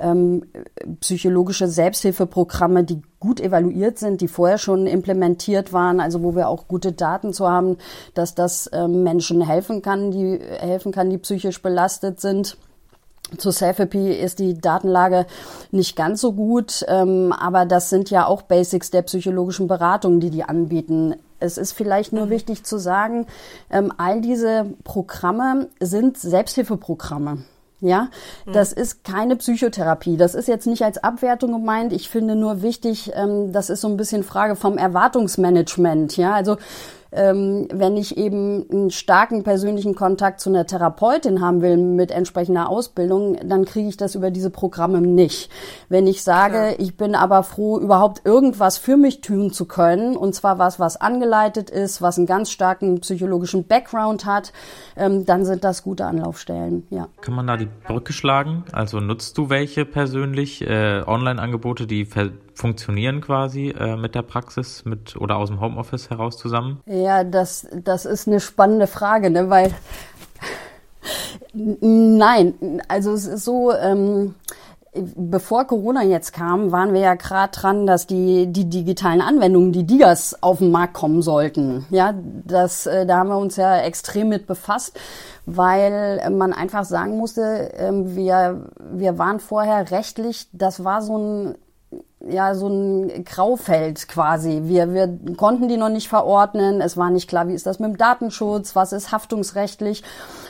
ähm, 0.00 0.44
psychologische 1.00 1.68
Selbsthilfeprogramme 1.68 2.31
Programme, 2.32 2.82
die 2.82 3.02
gut 3.20 3.40
evaluiert 3.40 3.98
sind, 3.98 4.20
die 4.20 4.26
vorher 4.26 4.58
schon 4.58 4.86
implementiert 4.88 5.72
waren, 5.72 6.00
also 6.00 6.24
wo 6.24 6.34
wir 6.34 6.48
auch 6.48 6.66
gute 6.66 6.90
Daten 6.90 7.32
zu 7.32 7.48
haben, 7.48 7.76
dass 8.14 8.34
das 8.34 8.68
ähm, 8.72 9.04
Menschen 9.04 9.42
helfen 9.42 9.82
kann, 9.82 10.10
die 10.10 10.40
helfen 10.40 10.90
kann, 10.90 11.10
die 11.10 11.18
psychisch 11.18 11.62
belastet 11.62 12.20
sind. 12.20 12.56
Zu 13.36 13.50
Selfie 13.50 14.12
ist 14.12 14.40
die 14.40 14.58
Datenlage 14.58 15.26
nicht 15.70 15.94
ganz 15.94 16.20
so 16.20 16.32
gut, 16.32 16.84
ähm, 16.88 17.32
aber 17.32 17.66
das 17.66 17.90
sind 17.90 18.10
ja 18.10 18.26
auch 18.26 18.42
Basics 18.42 18.90
der 18.90 19.02
psychologischen 19.02 19.68
Beratung, 19.68 20.18
die 20.18 20.30
die 20.30 20.44
anbieten. 20.44 21.14
Es 21.38 21.58
ist 21.58 21.72
vielleicht 21.72 22.12
nur 22.12 22.30
wichtig 22.30 22.64
zu 22.64 22.78
sagen, 22.78 23.26
ähm, 23.70 23.92
all 23.98 24.20
diese 24.20 24.66
Programme 24.84 25.68
sind 25.80 26.18
Selbsthilfeprogramme. 26.18 27.44
Ja, 27.82 28.10
mhm. 28.46 28.52
das 28.52 28.72
ist 28.72 29.02
keine 29.02 29.34
Psychotherapie. 29.34 30.16
Das 30.16 30.36
ist 30.36 30.46
jetzt 30.46 30.68
nicht 30.68 30.82
als 30.82 31.02
Abwertung 31.02 31.52
gemeint. 31.52 31.92
Ich 31.92 32.08
finde 32.08 32.36
nur 32.36 32.62
wichtig, 32.62 33.10
ähm, 33.14 33.52
das 33.52 33.70
ist 33.70 33.80
so 33.80 33.88
ein 33.88 33.96
bisschen 33.96 34.22
Frage 34.22 34.54
vom 34.54 34.78
Erwartungsmanagement. 34.78 36.16
Ja, 36.16 36.32
also 36.32 36.58
ähm, 37.12 37.68
wenn 37.72 37.96
ich 37.96 38.16
eben 38.16 38.64
einen 38.70 38.90
starken 38.90 39.42
persönlichen 39.42 39.94
Kontakt 39.94 40.40
zu 40.40 40.50
einer 40.50 40.66
Therapeutin 40.66 41.40
haben 41.40 41.62
will 41.62 41.76
mit 41.76 42.10
entsprechender 42.10 42.68
Ausbildung, 42.68 43.36
dann 43.44 43.64
kriege 43.64 43.88
ich 43.88 43.96
das 43.96 44.14
über 44.14 44.30
diese 44.30 44.50
Programme 44.50 45.00
nicht. 45.00 45.50
Wenn 45.88 46.06
ich 46.06 46.22
sage, 46.22 46.56
ja. 46.56 46.74
ich 46.78 46.96
bin 46.96 47.14
aber 47.14 47.42
froh, 47.42 47.78
überhaupt 47.78 48.24
irgendwas 48.24 48.78
für 48.78 48.96
mich 48.96 49.20
tun 49.20 49.52
zu 49.52 49.66
können, 49.66 50.16
und 50.16 50.34
zwar 50.34 50.58
was, 50.58 50.80
was 50.80 51.00
angeleitet 51.00 51.70
ist, 51.70 52.02
was 52.02 52.18
einen 52.18 52.26
ganz 52.26 52.50
starken 52.50 53.00
psychologischen 53.00 53.66
Background 53.66 54.24
hat, 54.24 54.52
ähm, 54.96 55.26
dann 55.26 55.44
sind 55.44 55.64
das 55.64 55.82
gute 55.82 56.06
Anlaufstellen. 56.06 56.86
Ja. 56.90 57.08
Kann 57.20 57.34
man 57.34 57.46
da 57.46 57.56
die 57.56 57.68
Brücke 57.86 58.12
schlagen? 58.12 58.64
Also 58.72 59.00
nutzt 59.00 59.36
du 59.38 59.50
welche 59.50 59.84
persönlich? 59.84 60.62
Äh, 60.62 61.02
Online-Angebote, 61.06 61.86
die 61.86 62.04
funktionieren 62.54 63.20
quasi 63.20 63.70
äh, 63.70 63.96
mit 63.96 64.14
der 64.14 64.22
Praxis 64.22 64.84
mit 64.84 65.16
oder 65.16 65.36
aus 65.36 65.48
dem 65.48 65.60
Homeoffice 65.60 66.10
heraus 66.10 66.36
zusammen? 66.36 66.80
Ja, 66.86 67.24
das, 67.24 67.66
das 67.72 68.04
ist 68.04 68.28
eine 68.28 68.40
spannende 68.40 68.86
Frage, 68.86 69.30
ne? 69.30 69.50
weil 69.50 69.72
nein, 71.52 72.80
also 72.88 73.12
es 73.12 73.26
ist 73.26 73.44
so, 73.44 73.72
ähm, 73.72 74.34
bevor 74.94 75.66
Corona 75.66 76.02
jetzt 76.02 76.32
kam, 76.32 76.70
waren 76.70 76.92
wir 76.92 77.00
ja 77.00 77.14
gerade 77.14 77.52
dran, 77.52 77.86
dass 77.86 78.06
die, 78.06 78.46
die 78.46 78.68
digitalen 78.68 79.22
Anwendungen, 79.22 79.72
die 79.72 79.84
Digas 79.84 80.42
auf 80.42 80.58
den 80.58 80.70
Markt 80.70 80.94
kommen 80.94 81.22
sollten. 81.22 81.86
Ja, 81.90 82.14
das, 82.44 82.86
äh, 82.86 83.06
da 83.06 83.18
haben 83.18 83.30
wir 83.30 83.38
uns 83.38 83.56
ja 83.56 83.78
extrem 83.78 84.28
mit 84.28 84.46
befasst, 84.46 84.98
weil 85.46 86.30
man 86.30 86.52
einfach 86.52 86.84
sagen 86.84 87.16
musste, 87.16 87.72
äh, 87.74 87.90
wir, 87.92 88.66
wir 88.92 89.18
waren 89.18 89.40
vorher 89.40 89.90
rechtlich, 89.90 90.48
das 90.52 90.84
war 90.84 91.00
so 91.00 91.16
ein 91.18 91.54
ja 92.28 92.54
so 92.54 92.68
ein 92.68 93.24
Graufeld 93.24 94.08
quasi. 94.08 94.62
Wir, 94.64 94.92
wir 94.92 95.18
konnten 95.36 95.68
die 95.68 95.76
noch 95.76 95.88
nicht 95.88 96.08
verordnen. 96.08 96.80
Es 96.80 96.96
war 96.96 97.10
nicht 97.10 97.28
klar, 97.28 97.48
wie 97.48 97.54
ist 97.54 97.66
das 97.66 97.78
mit 97.78 97.90
dem 97.90 97.96
Datenschutz, 97.96 98.76
was 98.76 98.92
ist 98.92 99.12
haftungsrechtlich. 99.12 100.02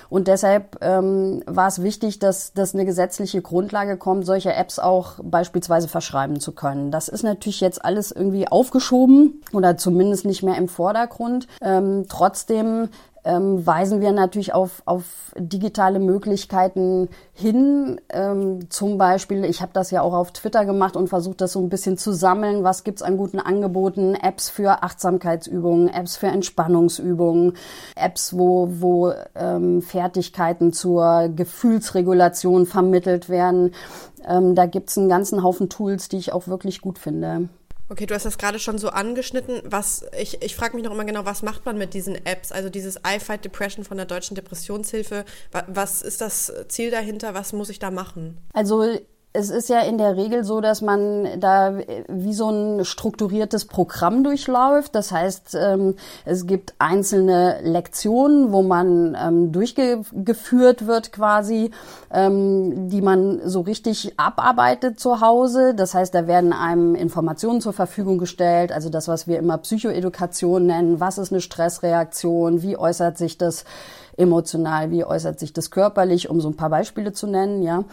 Und 0.09 0.29
deshalb 0.29 0.76
ähm, 0.83 1.43
war 1.47 1.69
es 1.69 1.83
wichtig, 1.83 2.19
dass, 2.19 2.52
dass 2.52 2.75
eine 2.75 2.85
gesetzliche 2.85 3.41
Grundlage 3.41 3.97
kommt, 3.97 4.26
solche 4.26 4.52
Apps 4.52 4.79
auch 4.79 5.14
beispielsweise 5.23 5.88
verschreiben 5.88 6.38
zu 6.38 6.52
können. 6.52 6.91
Das 6.91 7.09
ist 7.09 7.23
natürlich 7.23 7.61
jetzt 7.62 7.83
alles 7.83 8.12
irgendwie 8.12 8.47
aufgeschoben 8.47 9.43
oder 9.55 9.79
zumindest 9.79 10.26
nicht 10.26 10.43
mehr 10.43 10.57
im 10.57 10.69
Vordergrund. 10.69 11.47
Ähm, 11.62 12.05
trotzdem 12.09 12.91
ähm, 13.25 13.64
weisen 13.64 14.00
wir 14.00 14.12
natürlich 14.12 14.52
auf, 14.52 14.83
auf 14.85 15.33
digitale 15.38 16.00
Möglichkeiten 16.00 17.09
hin. 17.33 18.00
Ähm, 18.09 18.69
zum 18.71 18.99
Beispiel, 18.99 19.45
ich 19.45 19.62
habe 19.62 19.73
das 19.73 19.91
ja 19.91 20.02
auch 20.02 20.12
auf 20.12 20.33
Twitter 20.33 20.64
gemacht 20.64 20.97
und 20.97 21.09
versucht, 21.09 21.41
das 21.41 21.52
so 21.52 21.61
ein 21.61 21.69
bisschen 21.69 21.97
zu 21.97 22.12
sammeln. 22.12 22.64
Was 22.64 22.83
gibt's 22.83 23.02
an 23.02 23.17
guten 23.17 23.38
Angeboten? 23.38 24.14
Apps 24.14 24.50
für 24.50 24.83
Achtsamkeitsübungen, 24.83 25.88
Apps 25.88 26.17
für 26.17 26.26
Entspannungsübungen, 26.29 27.55
Apps, 27.95 28.37
wo, 28.37 28.69
wo 28.81 29.12
ähm, 29.37 29.83
Fertigkeiten 29.83 30.73
zur 30.73 31.29
Gefühlsregulation 31.29 32.67
vermittelt 32.67 33.29
werden. 33.29 33.73
Ähm, 34.26 34.55
da 34.55 34.67
gibt's 34.67 34.99
einen 34.99 35.09
ganzen 35.09 35.43
Haufen 35.43 35.69
Tools, 35.69 36.09
die 36.09 36.19
ich 36.19 36.33
auch 36.33 36.49
wirklich 36.49 36.81
gut 36.81 36.99
finde. 36.99 37.49
Okay, 37.92 38.06
du 38.06 38.14
hast 38.14 38.25
das 38.25 38.38
gerade 38.38 38.58
schon 38.58 38.78
so 38.78 38.88
angeschnitten. 38.88 39.61
Was 39.66 40.06
ich, 40.18 40.42
ich 40.42 40.56
frage 40.56 40.75
mich 40.75 40.82
noch 40.82 40.92
immer 40.92 41.04
genau, 41.04 41.26
was 41.26 41.42
macht 41.42 41.66
man 41.66 41.76
mit 41.76 41.92
diesen 41.92 42.14
Apps? 42.25 42.50
Also 42.50 42.70
dieses 42.70 42.96
I 43.06 43.20
Fight 43.20 43.44
Depression 43.44 43.84
von 43.84 43.99
der 43.99 44.06
Deutschen 44.06 44.34
Depressionshilfe. 44.34 45.26
Was 45.66 46.00
ist 46.00 46.22
das 46.22 46.50
Ziel 46.68 46.90
dahinter? 46.90 47.34
Was 47.34 47.52
muss 47.52 47.68
ich 47.68 47.80
da 47.80 47.90
machen? 47.90 48.38
Also 48.54 48.99
es 49.34 49.48
ist 49.48 49.70
ja 49.70 49.80
in 49.80 49.96
der 49.96 50.16
Regel 50.16 50.44
so, 50.44 50.60
dass 50.60 50.82
man 50.82 51.40
da 51.40 51.78
wie 52.08 52.34
so 52.34 52.50
ein 52.50 52.84
strukturiertes 52.84 53.64
Programm 53.64 54.24
durchläuft. 54.24 54.94
Das 54.94 55.10
heißt, 55.10 55.56
ähm, 55.58 55.94
es 56.26 56.46
gibt 56.46 56.74
einzelne 56.78 57.60
Lektionen, 57.62 58.52
wo 58.52 58.62
man 58.62 59.16
ähm, 59.18 59.52
durchgeführt 59.52 60.86
wird 60.86 61.12
quasi, 61.12 61.70
ähm, 62.12 62.90
die 62.90 63.00
man 63.00 63.40
so 63.44 63.62
richtig 63.62 64.18
abarbeitet 64.18 65.00
zu 65.00 65.22
Hause. 65.22 65.74
Das 65.74 65.94
heißt, 65.94 66.14
da 66.14 66.26
werden 66.26 66.52
einem 66.52 66.94
Informationen 66.94 67.62
zur 67.62 67.72
Verfügung 67.72 68.18
gestellt, 68.18 68.70
also 68.70 68.90
das, 68.90 69.08
was 69.08 69.26
wir 69.26 69.38
immer 69.38 69.56
Psychoedukation 69.56 70.66
nennen. 70.66 71.00
Was 71.00 71.16
ist 71.16 71.32
eine 71.32 71.40
Stressreaktion? 71.40 72.62
Wie 72.62 72.76
äußert 72.76 73.16
sich 73.16 73.38
das? 73.38 73.64
Emotional, 74.16 74.90
wie 74.90 75.04
äußert 75.04 75.38
sich 75.40 75.52
das 75.52 75.71
körperlich, 75.71 76.28
um 76.28 76.40
so 76.40 76.49
ein 76.49 76.57
paar 76.57 76.71
Beispiele 76.71 77.12
zu 77.12 77.26
nennen, 77.26 77.62
ja. 77.62 77.85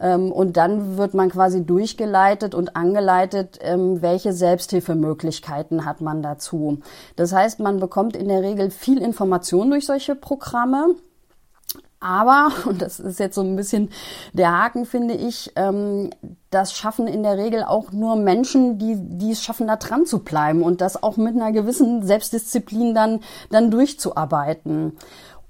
Ähm, 0.00 0.32
und 0.32 0.56
dann 0.56 0.96
wird 0.96 1.14
man 1.14 1.30
quasi 1.30 1.64
durchgeleitet 1.64 2.54
und 2.54 2.76
angeleitet, 2.76 3.58
ähm, 3.62 4.02
welche 4.02 4.32
Selbsthilfemöglichkeiten 4.32 5.84
hat 5.84 6.00
man 6.00 6.22
dazu. 6.22 6.78
Das 7.16 7.32
heißt, 7.32 7.60
man 7.60 7.80
bekommt 7.80 8.16
in 8.16 8.28
der 8.28 8.42
Regel 8.42 8.70
viel 8.70 8.98
Information 8.98 9.70
durch 9.70 9.86
solche 9.86 10.14
Programme. 10.14 10.96
Aber, 12.00 12.52
und 12.66 12.80
das 12.80 13.00
ist 13.00 13.18
jetzt 13.18 13.34
so 13.34 13.42
ein 13.42 13.56
bisschen 13.56 13.90
der 14.32 14.52
Haken, 14.52 14.86
finde 14.86 15.14
ich, 15.14 15.52
ähm, 15.56 16.10
das 16.50 16.72
schaffen 16.72 17.06
in 17.06 17.22
der 17.22 17.36
Regel 17.36 17.64
auch 17.64 17.92
nur 17.92 18.16
Menschen, 18.16 18.78
die, 18.78 18.96
die 18.96 19.32
es 19.32 19.42
schaffen, 19.42 19.66
da 19.66 19.76
dran 19.76 20.06
zu 20.06 20.20
bleiben 20.20 20.62
und 20.62 20.80
das 20.80 21.02
auch 21.02 21.16
mit 21.16 21.34
einer 21.34 21.52
gewissen 21.52 22.06
Selbstdisziplin 22.06 22.94
dann, 22.94 23.20
dann 23.50 23.70
durchzuarbeiten. 23.70 24.96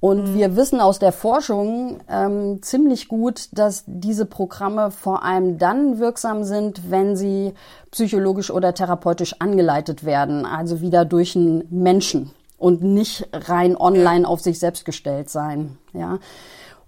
Und 0.00 0.30
mhm. 0.30 0.34
wir 0.34 0.56
wissen 0.56 0.80
aus 0.80 0.98
der 0.98 1.12
Forschung 1.12 1.98
ähm, 2.08 2.62
ziemlich 2.62 3.08
gut, 3.08 3.48
dass 3.52 3.82
diese 3.86 4.26
Programme 4.26 4.90
vor 4.90 5.24
allem 5.24 5.58
dann 5.58 5.98
wirksam 5.98 6.44
sind, 6.44 6.90
wenn 6.90 7.16
sie 7.16 7.54
psychologisch 7.90 8.50
oder 8.50 8.74
therapeutisch 8.74 9.40
angeleitet 9.40 10.04
werden, 10.04 10.46
also 10.46 10.80
wieder 10.80 11.04
durch 11.04 11.34
einen 11.34 11.64
Menschen 11.70 12.30
und 12.58 12.82
nicht 12.82 13.28
rein 13.32 13.76
online 13.76 14.26
auf 14.26 14.40
sich 14.40 14.60
selbst 14.60 14.84
gestellt 14.84 15.30
sein. 15.30 15.78
Ja. 15.92 16.18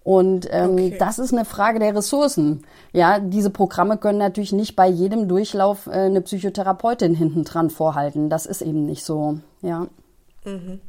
Und 0.03 0.49
ähm, 0.51 0.73
okay. 0.73 0.97
das 0.99 1.19
ist 1.19 1.33
eine 1.33 1.45
Frage 1.45 1.79
der 1.79 1.95
Ressourcen. 1.95 2.65
Ja, 2.93 3.19
diese 3.19 3.51
Programme 3.51 3.99
können 3.99 4.19
natürlich 4.19 4.53
nicht 4.53 4.75
bei 4.75 4.89
jedem 4.89 5.29
Durchlauf 5.29 5.87
äh, 5.89 5.91
eine 5.91 6.23
Psychotherapeutin 6.23 7.15
hinten 7.15 7.45
dran 7.45 7.71
vorhalten. 7.71 8.31
Das 8.31 8.47
ist 8.47 8.63
eben 8.63 8.87
nicht 8.87 9.05
so. 9.05 9.39
Ja. 9.63 9.89
Mhm. 10.45 10.81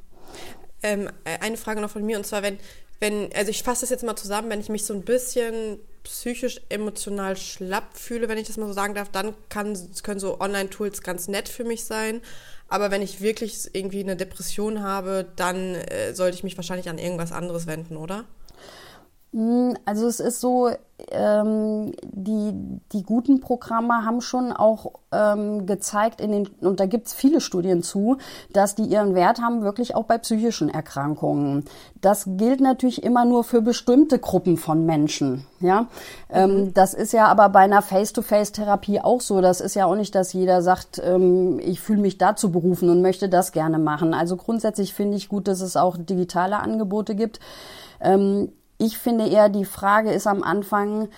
Ähm, 0.84 1.10
äh, 1.26 1.38
eine 1.40 1.58
Frage 1.58 1.82
noch 1.82 1.92
von 1.92 2.06
mir 2.06 2.18
und 2.18 2.26
zwar, 2.26 2.44
wenn, 2.44 2.58
wenn, 3.00 3.30
also 3.34 3.50
ich 3.50 3.64
fasse 3.64 3.82
das 3.82 3.90
jetzt 3.90 4.04
mal 4.04 4.16
zusammen, 4.16 4.50
wenn 4.50 4.60
ich 4.60 4.70
mich 4.70 4.86
so 4.86 4.94
ein 4.94 5.04
bisschen 5.04 5.80
psychisch 6.04 6.62
emotional 6.70 7.38
schlapp 7.38 7.98
fühle, 7.98 8.28
wenn 8.28 8.38
ich 8.38 8.48
das 8.48 8.58
mal 8.58 8.68
so 8.68 8.74
sagen 8.74 8.96
darf, 8.96 9.10
dann 9.10 9.34
kann, 9.50 9.78
können 10.04 10.20
so 10.20 10.40
Online-Tools 10.40 11.04
ganz 11.04 11.28
nett 11.28 11.48
für 11.48 11.64
mich 11.64 11.86
sein. 11.86 12.22
Aber 12.68 12.90
wenn 12.90 13.02
ich 13.02 13.22
wirklich 13.22 13.70
irgendwie 13.74 14.00
eine 14.00 14.16
Depression 14.16 14.82
habe, 14.82 15.28
dann 15.36 15.76
äh, 15.76 16.16
sollte 16.16 16.38
ich 16.38 16.44
mich 16.44 16.58
wahrscheinlich 16.58 16.90
an 16.90 16.98
irgendwas 16.98 17.32
anderes 17.32 17.68
wenden, 17.68 17.98
oder? 17.98 18.26
Hm, 19.34 19.78
also 19.86 20.08
es 20.08 20.20
ist 20.20 20.42
so, 20.42 20.70
ähm, 21.10 21.94
die, 22.04 22.52
die 22.92 23.04
guten 23.04 23.40
Programme 23.40 24.06
haben 24.06 24.20
schon 24.20 24.52
auch 24.52 24.92
ähm, 25.14 25.66
gezeigt, 25.66 26.20
in 26.20 26.32
den, 26.34 26.48
und 26.60 26.82
da 26.82 26.86
gibt's 26.86 27.14
viele 27.14 27.40
Studien 27.40 27.82
zu, 27.82 28.18
dass 28.52 28.76
die 28.76 28.84
ihren 28.84 29.16
Wert 29.16 29.42
haben, 29.42 29.64
wirklich 29.64 29.96
auch 29.96 30.04
bei 30.04 30.18
psychischen 30.18 30.68
Erkrankungen. 30.68 31.64
Das 32.02 32.26
gilt 32.28 32.60
natürlich 32.60 33.04
immer 33.04 33.24
nur 33.24 33.46
für 33.46 33.62
bestimmte 33.62 34.20
Gruppen 34.20 34.58
von 34.58 34.86
Menschen. 34.86 35.46
Ja, 35.62 35.88
ähm, 36.30 36.66
mhm. 36.66 36.74
das 36.74 36.94
ist 36.94 37.14
ja 37.14 37.28
aber 37.28 37.48
bei 37.50 37.62
einer 37.62 37.82
Face-to-Face-Therapie 37.82 39.00
auch 39.00 39.22
so. 39.22 39.40
Das 39.40 39.62
ist 39.62 39.76
ja 39.76 39.86
auch 39.86 39.96
nicht, 39.96 40.14
dass 40.14 40.34
jeder 40.34 40.62
sagt, 40.62 41.02
ähm, 41.04 41.58
ich 41.60 41.80
fühle 41.80 42.02
mich 42.02 42.18
dazu 42.18 42.52
berufen 42.52 42.90
und 42.90 43.02
möchte 43.02 43.30
das 43.30 43.54
gerne 43.54 43.80
machen. 43.80 44.14
Also 44.14 44.36
grundsätzlich 44.36 44.94
finde 44.94 45.16
ich 45.16 45.30
gut, 45.30 45.48
dass 45.48 45.62
es 45.62 45.78
auch 45.78 45.96
digitale 45.98 46.58
Angebote 46.58 47.16
gibt. 47.16 47.40
Ähm, 48.02 48.52
ich 48.82 48.98
finde 48.98 49.28
eher, 49.28 49.50
die 49.50 49.66
Frage 49.66 50.12
ist 50.12 50.28
am 50.28 50.44
Anfang, 50.44 51.10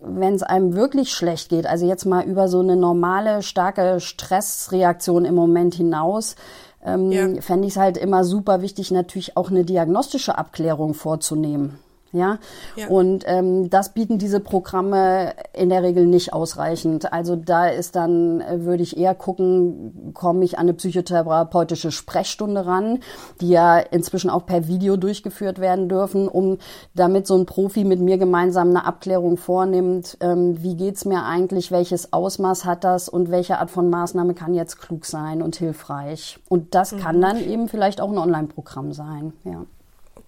wenn 0.00 0.34
es 0.34 0.42
einem 0.42 0.74
wirklich 0.74 1.12
schlecht 1.12 1.48
geht, 1.48 1.66
also 1.66 1.86
jetzt 1.86 2.04
mal 2.04 2.24
über 2.24 2.48
so 2.48 2.60
eine 2.60 2.76
normale, 2.76 3.42
starke 3.42 4.00
Stressreaktion 4.00 5.24
im 5.24 5.34
Moment 5.34 5.74
hinaus, 5.74 6.36
ähm, 6.84 7.12
ja. 7.12 7.40
fände 7.40 7.66
ich 7.66 7.74
es 7.74 7.78
halt 7.78 7.96
immer 7.96 8.24
super 8.24 8.62
wichtig, 8.62 8.90
natürlich 8.90 9.36
auch 9.36 9.50
eine 9.50 9.64
diagnostische 9.64 10.38
Abklärung 10.38 10.94
vorzunehmen. 10.94 11.78
Ja? 12.16 12.38
ja. 12.76 12.88
Und 12.88 13.24
ähm, 13.26 13.70
das 13.70 13.92
bieten 13.92 14.18
diese 14.18 14.40
Programme 14.40 15.34
in 15.52 15.68
der 15.68 15.82
Regel 15.82 16.06
nicht 16.06 16.32
ausreichend. 16.32 17.12
Also 17.12 17.36
da 17.36 17.68
ist 17.68 17.96
dann, 17.96 18.40
äh, 18.40 18.64
würde 18.64 18.82
ich 18.82 18.96
eher 18.96 19.14
gucken, 19.14 20.12
komme 20.14 20.44
ich 20.44 20.58
an 20.58 20.66
eine 20.66 20.74
psychotherapeutische 20.74 21.90
Sprechstunde 21.90 22.66
ran, 22.66 23.00
die 23.40 23.48
ja 23.48 23.78
inzwischen 23.78 24.30
auch 24.30 24.46
per 24.46 24.66
Video 24.66 24.96
durchgeführt 24.96 25.60
werden 25.60 25.88
dürfen, 25.88 26.28
um 26.28 26.58
damit 26.94 27.26
so 27.26 27.36
ein 27.36 27.46
Profi 27.46 27.84
mit 27.84 28.00
mir 28.00 28.18
gemeinsam 28.18 28.70
eine 28.70 28.84
Abklärung 28.84 29.36
vornimmt, 29.36 30.16
ähm, 30.20 30.62
wie 30.62 30.76
geht's 30.76 31.04
mir 31.04 31.24
eigentlich, 31.24 31.70
welches 31.70 32.12
Ausmaß 32.12 32.64
hat 32.64 32.84
das 32.84 33.08
und 33.08 33.30
welche 33.30 33.58
Art 33.58 33.70
von 33.70 33.90
Maßnahme 33.90 34.34
kann 34.34 34.54
jetzt 34.54 34.78
klug 34.80 35.04
sein 35.04 35.42
und 35.42 35.56
hilfreich. 35.56 36.38
Und 36.48 36.74
das 36.74 36.92
mhm. 36.92 36.98
kann 36.98 37.20
dann 37.20 37.38
eben 37.38 37.68
vielleicht 37.68 38.00
auch 38.00 38.10
ein 38.10 38.18
Online-Programm 38.18 38.92
sein, 38.92 39.32
ja. 39.44 39.64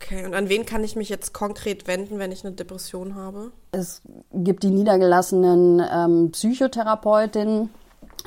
Okay, 0.01 0.25
und 0.25 0.35
an 0.35 0.49
wen 0.49 0.65
kann 0.65 0.85
ich 0.85 0.95
mich 0.95 1.09
jetzt 1.09 1.35
konkret 1.35 1.89
wenden, 1.89 2.19
wenn 2.19 2.31
ich 2.31 2.45
eine 2.45 2.55
Depression 2.55 3.17
habe? 3.17 3.51
Es 3.73 4.01
gibt 4.33 4.63
die 4.63 4.71
niedergelassenen 4.71 5.83
ähm, 5.93 6.31
Psychotherapeutinnen. 6.31 7.71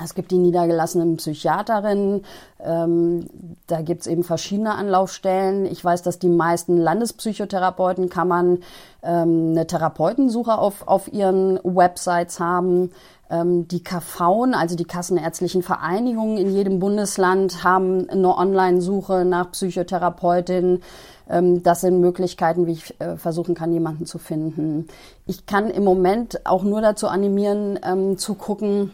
Es 0.01 0.15
gibt 0.15 0.31
die 0.31 0.37
niedergelassenen 0.37 1.17
Psychiaterinnen, 1.17 2.23
ähm, 2.63 3.27
da 3.67 3.81
gibt 3.81 4.01
es 4.01 4.07
eben 4.07 4.23
verschiedene 4.23 4.75
Anlaufstellen. 4.75 5.65
Ich 5.65 5.83
weiß, 5.83 6.01
dass 6.01 6.19
die 6.19 6.29
meisten 6.29 6.77
Landespsychotherapeuten 6.77 8.09
kann 8.09 8.27
man 8.27 8.59
ähm, 9.03 9.51
eine 9.51 9.67
Therapeutensuche 9.67 10.57
auf, 10.57 10.87
auf 10.87 11.11
ihren 11.11 11.59
Websites 11.63 12.39
haben. 12.39 12.91
Ähm, 13.29 13.67
die 13.67 13.83
KV, 13.83 14.53
also 14.53 14.75
die 14.75 14.85
Kassenärztlichen 14.85 15.63
Vereinigungen 15.63 16.37
in 16.37 16.51
jedem 16.53 16.79
Bundesland, 16.79 17.63
haben 17.63 18.09
eine 18.09 18.37
Online-Suche 18.37 19.25
nach 19.25 19.51
Psychotherapeutinnen. 19.51 20.83
Ähm, 21.29 21.63
das 21.63 21.81
sind 21.81 22.01
Möglichkeiten, 22.01 22.67
wie 22.67 22.73
ich 22.73 22.99
äh, 22.99 23.17
versuchen 23.17 23.55
kann, 23.55 23.71
jemanden 23.71 24.05
zu 24.05 24.17
finden. 24.17 24.87
Ich 25.25 25.45
kann 25.45 25.69
im 25.69 25.83
Moment 25.83 26.45
auch 26.45 26.63
nur 26.63 26.81
dazu 26.81 27.07
animieren, 27.07 27.79
ähm, 27.83 28.17
zu 28.17 28.35
gucken, 28.35 28.91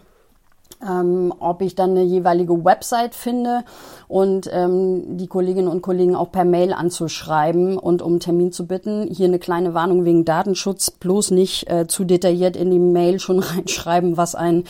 ähm, 0.86 1.34
ob 1.40 1.62
ich 1.62 1.76
dann 1.76 1.92
eine 1.92 2.04
jeweilige 2.04 2.64
Website 2.64 3.16
finde 3.16 3.64
und 4.08 4.50
ähm, 4.52 5.18
die 5.18 5.28
Kolleginnen 5.28 5.68
und 5.68 5.82
Kollegen 5.82 6.16
auch 6.16 6.32
per 6.32 6.46
Mail 6.46 6.74
anzuschreiben 6.74 7.78
und 7.78 8.02
um 8.02 8.20
Termin 8.20 8.52
zu 8.52 8.68
bitten. 8.68 9.08
Hier 9.08 9.28
eine 9.28 9.40
kleine 9.40 9.74
Warnung 9.74 10.06
wegen 10.06 10.26
Datenschutz, 10.26 10.92
bloß 10.92 11.32
nicht 11.32 11.70
äh, 11.70 11.88
zu 11.88 12.04
detailliert 12.04 12.56
in 12.56 12.72
die 12.72 12.80
Mail 12.80 13.20
schon 13.20 13.40
reinschreiben, 13.40 14.18
was 14.18 14.36
einen 14.36 14.66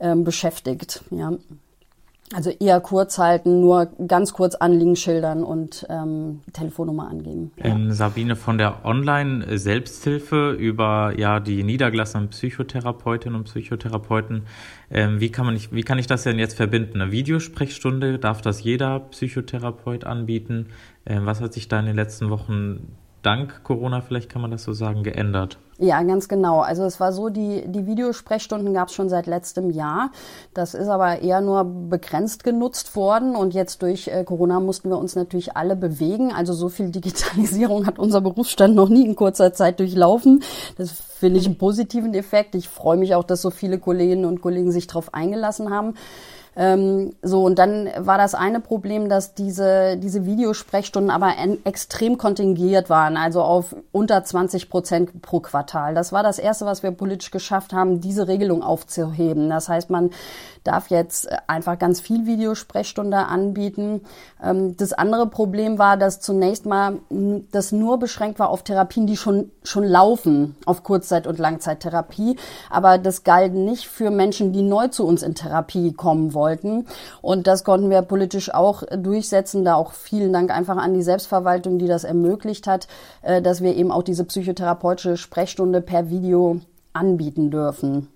ähm, 0.00 0.24
beschäftigt. 0.24 1.02
Ja. 1.10 1.32
Also 2.34 2.50
eher 2.50 2.80
kurz 2.80 3.18
halten, 3.18 3.60
nur 3.60 3.86
ganz 4.08 4.32
kurz 4.32 4.56
Anliegen 4.56 4.96
schildern 4.96 5.44
und 5.44 5.86
ähm, 5.88 6.40
Telefonnummer 6.52 7.08
angeben. 7.08 7.52
Ja. 7.56 7.66
Ähm, 7.66 7.92
Sabine 7.92 8.34
von 8.34 8.58
der 8.58 8.84
Online-Selbsthilfe 8.84 10.50
über 10.50 11.14
ja 11.16 11.38
die 11.38 11.62
niedergelassenen 11.62 12.28
Psychotherapeutinnen 12.28 13.38
und 13.38 13.44
Psychotherapeuten. 13.44 14.42
Ähm, 14.90 15.20
wie 15.20 15.30
kann 15.30 15.44
man 15.44 15.54
nicht, 15.54 15.72
wie 15.72 15.82
kann 15.82 16.00
ich 16.00 16.08
das 16.08 16.24
denn 16.24 16.40
jetzt 16.40 16.56
verbinden? 16.56 17.00
Eine 17.00 17.12
Videosprechstunde 17.12 18.18
darf 18.18 18.42
das 18.42 18.62
jeder 18.64 18.98
Psychotherapeut 18.98 20.02
anbieten. 20.02 20.70
Ähm, 21.06 21.26
was 21.26 21.40
hat 21.40 21.52
sich 21.52 21.68
da 21.68 21.78
in 21.78 21.86
den 21.86 21.96
letzten 21.96 22.30
Wochen 22.30 22.96
dank 23.26 23.64
Corona, 23.64 24.00
vielleicht 24.00 24.30
kann 24.30 24.40
man 24.40 24.50
das 24.50 24.62
so 24.62 24.72
sagen, 24.72 25.02
geändert? 25.02 25.58
Ja, 25.78 26.02
ganz 26.02 26.26
genau. 26.28 26.60
Also 26.60 26.84
es 26.84 27.00
war 27.00 27.12
so, 27.12 27.28
die, 27.28 27.64
die 27.66 27.86
Videosprechstunden 27.86 28.72
gab 28.72 28.88
es 28.88 28.94
schon 28.94 29.10
seit 29.10 29.26
letztem 29.26 29.70
Jahr. 29.70 30.10
Das 30.54 30.72
ist 30.72 30.88
aber 30.88 31.20
eher 31.20 31.42
nur 31.42 31.64
begrenzt 31.64 32.44
genutzt 32.44 32.96
worden 32.96 33.36
und 33.36 33.52
jetzt 33.52 33.82
durch 33.82 34.08
äh, 34.08 34.24
Corona 34.24 34.58
mussten 34.60 34.88
wir 34.88 34.96
uns 34.96 35.16
natürlich 35.16 35.54
alle 35.54 35.76
bewegen. 35.76 36.32
Also 36.32 36.54
so 36.54 36.70
viel 36.70 36.90
Digitalisierung 36.90 37.86
hat 37.86 37.98
unser 37.98 38.22
Berufsstand 38.22 38.74
noch 38.74 38.88
nie 38.88 39.04
in 39.04 39.16
kurzer 39.16 39.52
Zeit 39.52 39.78
durchlaufen. 39.80 40.42
Das 40.78 40.92
finde 40.92 41.40
ich 41.40 41.46
einen 41.46 41.58
positiven 41.58 42.14
Effekt. 42.14 42.54
Ich 42.54 42.68
freue 42.68 42.96
mich 42.96 43.14
auch, 43.14 43.24
dass 43.24 43.42
so 43.42 43.50
viele 43.50 43.78
Kolleginnen 43.78 44.24
und 44.24 44.40
Kollegen 44.40 44.72
sich 44.72 44.86
darauf 44.86 45.12
eingelassen 45.12 45.70
haben. 45.70 45.94
Ähm, 46.58 47.14
so, 47.22 47.44
und 47.44 47.58
dann 47.58 47.90
war 47.98 48.16
das 48.16 48.34
eine 48.34 48.60
Problem, 48.60 49.10
dass 49.10 49.34
diese, 49.34 49.98
diese 49.98 50.24
Videosprechstunden 50.24 51.10
aber 51.10 51.34
extrem 51.64 52.16
kontingiert 52.16 52.88
waren, 52.88 53.18
also 53.18 53.42
auf 53.42 53.76
unter 53.92 54.24
20 54.24 54.70
Prozent 54.70 55.20
pro 55.20 55.40
Quartal. 55.40 55.94
Das 55.94 56.12
war 56.12 56.22
das 56.22 56.38
Erste, 56.38 56.64
was 56.64 56.82
wir 56.82 56.92
politisch 56.92 57.30
geschafft 57.30 57.74
haben, 57.74 58.00
diese 58.00 58.26
Regelung 58.26 58.62
aufzuheben. 58.62 59.50
Das 59.50 59.68
heißt, 59.68 59.90
man 59.90 60.10
darf 60.66 60.90
jetzt 60.90 61.28
einfach 61.46 61.78
ganz 61.78 62.00
viel 62.00 62.26
Videosprechstunde 62.26 63.16
anbieten. 63.16 64.02
Ähm, 64.42 64.76
das 64.76 64.92
andere 64.92 65.26
Problem 65.26 65.78
war, 65.78 65.96
dass 65.96 66.20
zunächst 66.20 66.66
mal 66.66 66.98
das 67.50 67.72
nur 67.72 67.98
beschränkt 67.98 68.38
war 68.38 68.50
auf 68.50 68.62
Therapien, 68.62 69.06
die 69.06 69.16
schon, 69.16 69.50
schon 69.62 69.84
laufen, 69.84 70.56
auf 70.66 70.82
Kurzzeit- 70.82 71.26
und 71.26 71.38
Langzeittherapie. 71.38 72.36
Aber 72.70 72.98
das 72.98 73.24
galt 73.24 73.54
nicht 73.54 73.86
für 73.86 74.10
Menschen, 74.10 74.52
die 74.52 74.62
neu 74.62 74.88
zu 74.88 75.06
uns 75.06 75.22
in 75.22 75.34
Therapie 75.34 75.92
kommen 75.92 76.34
wollten. 76.34 76.86
Und 77.22 77.46
das 77.46 77.64
konnten 77.64 77.90
wir 77.90 78.02
politisch 78.02 78.52
auch 78.52 78.82
durchsetzen. 78.96 79.64
Da 79.64 79.74
auch 79.74 79.92
vielen 79.92 80.32
Dank 80.32 80.50
einfach 80.50 80.76
an 80.76 80.94
die 80.94 81.02
Selbstverwaltung, 81.02 81.78
die 81.78 81.86
das 81.86 82.04
ermöglicht 82.04 82.66
hat, 82.66 82.88
äh, 83.22 83.42
dass 83.42 83.62
wir 83.62 83.74
eben 83.76 83.90
auch 83.90 84.02
diese 84.02 84.24
psychotherapeutische 84.24 85.16
Sprechstunde 85.16 85.80
per 85.80 86.10
Video 86.10 86.60
anbieten 86.92 87.50
dürfen. 87.50 88.08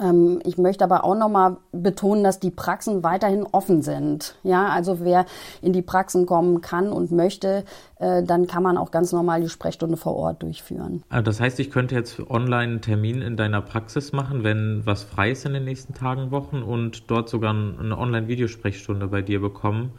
Ähm, 0.00 0.40
ich 0.44 0.58
möchte 0.58 0.84
aber 0.84 1.04
auch 1.04 1.16
nochmal 1.16 1.56
betonen, 1.72 2.24
dass 2.24 2.40
die 2.40 2.50
Praxen 2.50 3.02
weiterhin 3.02 3.46
offen 3.50 3.82
sind. 3.82 4.36
Ja, 4.42 4.68
also 4.68 5.00
wer 5.00 5.26
in 5.62 5.72
die 5.72 5.82
Praxen 5.82 6.26
kommen 6.26 6.60
kann 6.60 6.90
und 6.90 7.10
möchte, 7.10 7.64
äh, 7.98 8.22
dann 8.22 8.46
kann 8.46 8.62
man 8.62 8.76
auch 8.76 8.90
ganz 8.90 9.12
normal 9.12 9.40
die 9.40 9.48
Sprechstunde 9.48 9.96
vor 9.96 10.14
Ort 10.14 10.42
durchführen. 10.42 11.02
Also 11.08 11.24
das 11.24 11.40
heißt, 11.40 11.60
ich 11.60 11.70
könnte 11.70 11.94
jetzt 11.94 12.20
online 12.30 12.72
einen 12.72 12.80
Termin 12.80 13.22
in 13.22 13.36
deiner 13.36 13.60
Praxis 13.60 14.12
machen, 14.12 14.44
wenn 14.44 14.82
was 14.84 15.02
frei 15.02 15.30
ist 15.32 15.44
in 15.46 15.52
den 15.52 15.64
nächsten 15.64 15.94
Tagen, 15.94 16.30
Wochen 16.30 16.62
und 16.62 17.10
dort 17.10 17.28
sogar 17.28 17.50
eine 17.50 17.96
Online-Videosprechstunde 17.98 19.08
bei 19.08 19.22
dir 19.22 19.40
bekommen. 19.40 19.92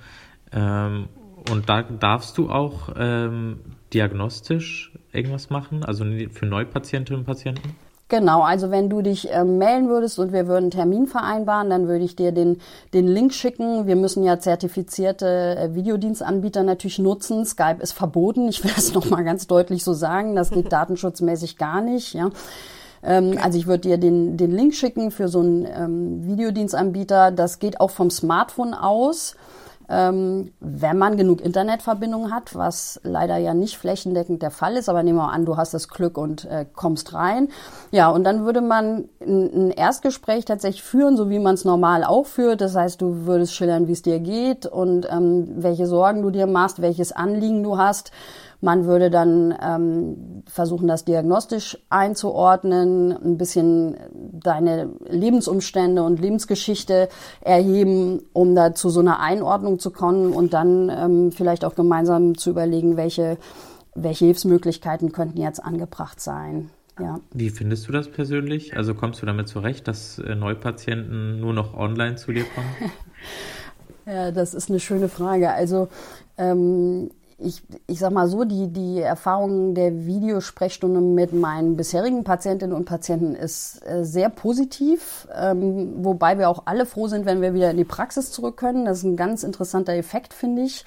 Ähm, 0.51 1.09
und 1.51 1.69
da 1.69 1.83
darfst 1.83 2.37
du 2.37 2.49
auch 2.49 2.89
ähm, 2.97 3.59
diagnostisch 3.93 4.91
irgendwas 5.11 5.49
machen, 5.49 5.83
also 5.83 6.05
für 6.31 6.45
Neupatientinnen 6.45 7.21
und 7.21 7.25
Patienten? 7.25 7.75
Genau, 8.09 8.41
also 8.41 8.71
wenn 8.71 8.89
du 8.89 9.03
dich 9.03 9.31
äh, 9.31 9.43
melden 9.43 9.87
würdest 9.87 10.17
und 10.17 10.33
wir 10.33 10.47
würden 10.47 10.65
einen 10.65 10.71
Termin 10.71 11.05
vereinbaren, 11.05 11.69
dann 11.69 11.87
würde 11.87 12.03
ich 12.03 12.15
dir 12.15 12.31
den, 12.31 12.59
den 12.91 13.07
Link 13.07 13.35
schicken. 13.35 13.85
Wir 13.85 13.95
müssen 13.95 14.23
ja 14.23 14.39
zertifizierte 14.39 15.55
äh, 15.55 15.75
Videodienstanbieter 15.75 16.63
natürlich 16.63 16.97
nutzen. 16.97 17.45
Skype 17.45 17.77
ist 17.81 17.93
verboten. 17.93 18.49
Ich 18.49 18.63
will 18.63 18.71
das 18.75 18.95
nochmal 18.95 19.23
ganz 19.23 19.45
deutlich 19.45 19.83
so 19.83 19.93
sagen. 19.93 20.35
Das 20.35 20.49
geht 20.49 20.71
datenschutzmäßig 20.71 21.57
gar 21.57 21.81
nicht. 21.81 22.15
Ja. 22.15 22.31
Ähm, 23.03 23.33
okay. 23.33 23.41
Also 23.43 23.59
ich 23.59 23.67
würde 23.67 23.81
dir 23.81 23.97
den, 23.99 24.37
den 24.37 24.51
Link 24.51 24.73
schicken 24.73 25.11
für 25.11 25.27
so 25.27 25.41
einen 25.41 25.67
ähm, 25.71 26.25
Videodienstanbieter. 26.25 27.29
Das 27.29 27.59
geht 27.59 27.79
auch 27.79 27.91
vom 27.91 28.09
Smartphone 28.09 28.73
aus 28.73 29.35
ähm, 29.89 30.51
wenn 30.59 30.97
man 30.97 31.17
genug 31.17 31.41
Internetverbindung 31.41 32.31
hat, 32.31 32.55
was 32.55 33.01
leider 33.03 33.37
ja 33.37 33.53
nicht 33.53 33.77
flächendeckend 33.77 34.41
der 34.41 34.51
Fall 34.51 34.75
ist, 34.75 34.87
aber 34.87 35.01
nehmen 35.01 35.17
wir 35.17 35.31
an, 35.31 35.45
du 35.45 35.57
hast 35.57 35.73
das 35.73 35.87
Glück 35.87 36.17
und 36.17 36.45
äh, 36.45 36.65
kommst 36.73 37.13
rein. 37.13 37.49
Ja, 37.91 38.09
und 38.09 38.23
dann 38.23 38.45
würde 38.45 38.61
man 38.61 39.09
ein, 39.19 39.67
ein 39.67 39.71
Erstgespräch 39.71 40.45
tatsächlich 40.45 40.83
führen, 40.83 41.17
so 41.17 41.29
wie 41.29 41.39
man 41.39 41.55
es 41.55 41.65
normal 41.65 42.03
auch 42.03 42.27
führt. 42.27 42.61
Das 42.61 42.75
heißt, 42.75 43.01
du 43.01 43.25
würdest 43.25 43.55
schildern, 43.55 43.87
wie 43.87 43.93
es 43.93 44.03
dir 44.03 44.19
geht 44.19 44.67
und 44.67 45.07
ähm, 45.09 45.47
welche 45.57 45.87
Sorgen 45.87 46.21
du 46.21 46.29
dir 46.29 46.45
machst, 46.45 46.81
welches 46.81 47.11
Anliegen 47.11 47.63
du 47.63 47.77
hast. 47.77 48.11
Man 48.61 48.85
würde 48.85 49.09
dann 49.09 49.55
ähm, 49.61 50.43
versuchen, 50.45 50.87
das 50.87 51.05
diagnostisch 51.05 51.77
einzuordnen, 51.89 53.11
ein 53.11 53.37
bisschen 53.37 53.95
deine 54.33 54.89
Lebensumstände 55.07 56.03
und 56.03 56.19
Lebensgeschichte 56.19 57.07
erheben, 57.41 58.21
um 58.33 58.55
da 58.55 58.73
zu 58.75 58.89
so 58.89 58.99
einer 58.99 59.21
Einordnung 59.21 59.79
zu 59.79 59.91
kommen 59.91 60.33
und 60.33 60.53
dann 60.53 60.89
ähm, 60.89 61.31
vielleicht 61.31 61.63
auch 61.63 61.75
gemeinsam 61.75 62.37
zu 62.37 62.49
überlegen, 62.49 62.97
welche, 62.97 63.37
welche 63.95 64.25
Hilfsmöglichkeiten 64.25 65.13
könnten 65.13 65.39
jetzt 65.39 65.63
angebracht 65.63 66.19
sein. 66.19 66.69
Ja. 66.99 67.19
Wie 67.31 67.49
findest 67.49 67.87
du 67.87 67.93
das 67.93 68.09
persönlich? 68.09 68.75
Also 68.75 68.93
kommst 68.93 69.21
du 69.21 69.25
damit 69.25 69.47
zurecht, 69.47 69.87
dass 69.87 70.19
äh, 70.19 70.35
Neupatienten 70.35 71.39
nur 71.39 71.53
noch 71.53 71.73
online 71.75 72.17
zu 72.17 72.33
dir 72.33 72.43
kommen? 72.43 72.91
ja, 74.05 74.31
das 74.31 74.53
ist 74.53 74.69
eine 74.69 74.81
schöne 74.81 75.07
Frage. 75.07 75.51
Also 75.51 75.87
ähm, 76.37 77.11
ich, 77.41 77.61
ich 77.87 77.99
sag 77.99 78.11
mal 78.11 78.27
so, 78.27 78.43
die, 78.43 78.67
die 78.67 78.99
Erfahrung 78.99 79.73
der 79.73 80.05
Videosprechstunde 80.05 80.99
mit 80.99 81.33
meinen 81.33 81.77
bisherigen 81.77 82.23
Patientinnen 82.23 82.75
und 82.75 82.85
Patienten 82.85 83.35
ist 83.35 83.81
äh, 83.85 84.03
sehr 84.03 84.29
positiv, 84.29 85.27
ähm, 85.33 86.03
wobei 86.03 86.37
wir 86.37 86.49
auch 86.49 86.63
alle 86.65 86.85
froh 86.85 87.07
sind, 87.07 87.25
wenn 87.25 87.41
wir 87.41 87.53
wieder 87.53 87.71
in 87.71 87.77
die 87.77 87.85
Praxis 87.85 88.31
zurück 88.31 88.57
können. 88.57 88.85
Das 88.85 88.99
ist 88.99 89.03
ein 89.05 89.15
ganz 89.15 89.43
interessanter 89.43 89.93
Effekt, 89.93 90.33
finde 90.33 90.63
ich, 90.63 90.83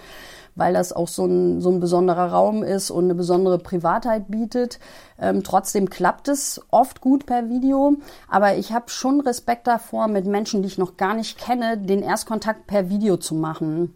weil 0.54 0.74
das 0.74 0.92
auch 0.92 1.08
so 1.08 1.24
ein, 1.24 1.62
so 1.62 1.70
ein 1.70 1.80
besonderer 1.80 2.30
Raum 2.30 2.62
ist 2.62 2.90
und 2.90 3.04
eine 3.04 3.14
besondere 3.14 3.58
Privatheit 3.58 4.24
bietet. 4.28 4.78
Ähm, 5.18 5.42
trotzdem 5.42 5.88
klappt 5.88 6.28
es 6.28 6.60
oft 6.70 7.00
gut 7.00 7.24
per 7.24 7.48
Video, 7.48 7.94
aber 8.28 8.56
ich 8.56 8.72
habe 8.72 8.90
schon 8.90 9.20
Respekt 9.22 9.66
davor, 9.66 10.06
mit 10.08 10.26
Menschen, 10.26 10.62
die 10.62 10.68
ich 10.68 10.78
noch 10.78 10.98
gar 10.98 11.14
nicht 11.14 11.38
kenne, 11.38 11.78
den 11.78 12.02
Erstkontakt 12.02 12.66
per 12.66 12.90
Video 12.90 13.16
zu 13.16 13.34
machen. 13.34 13.94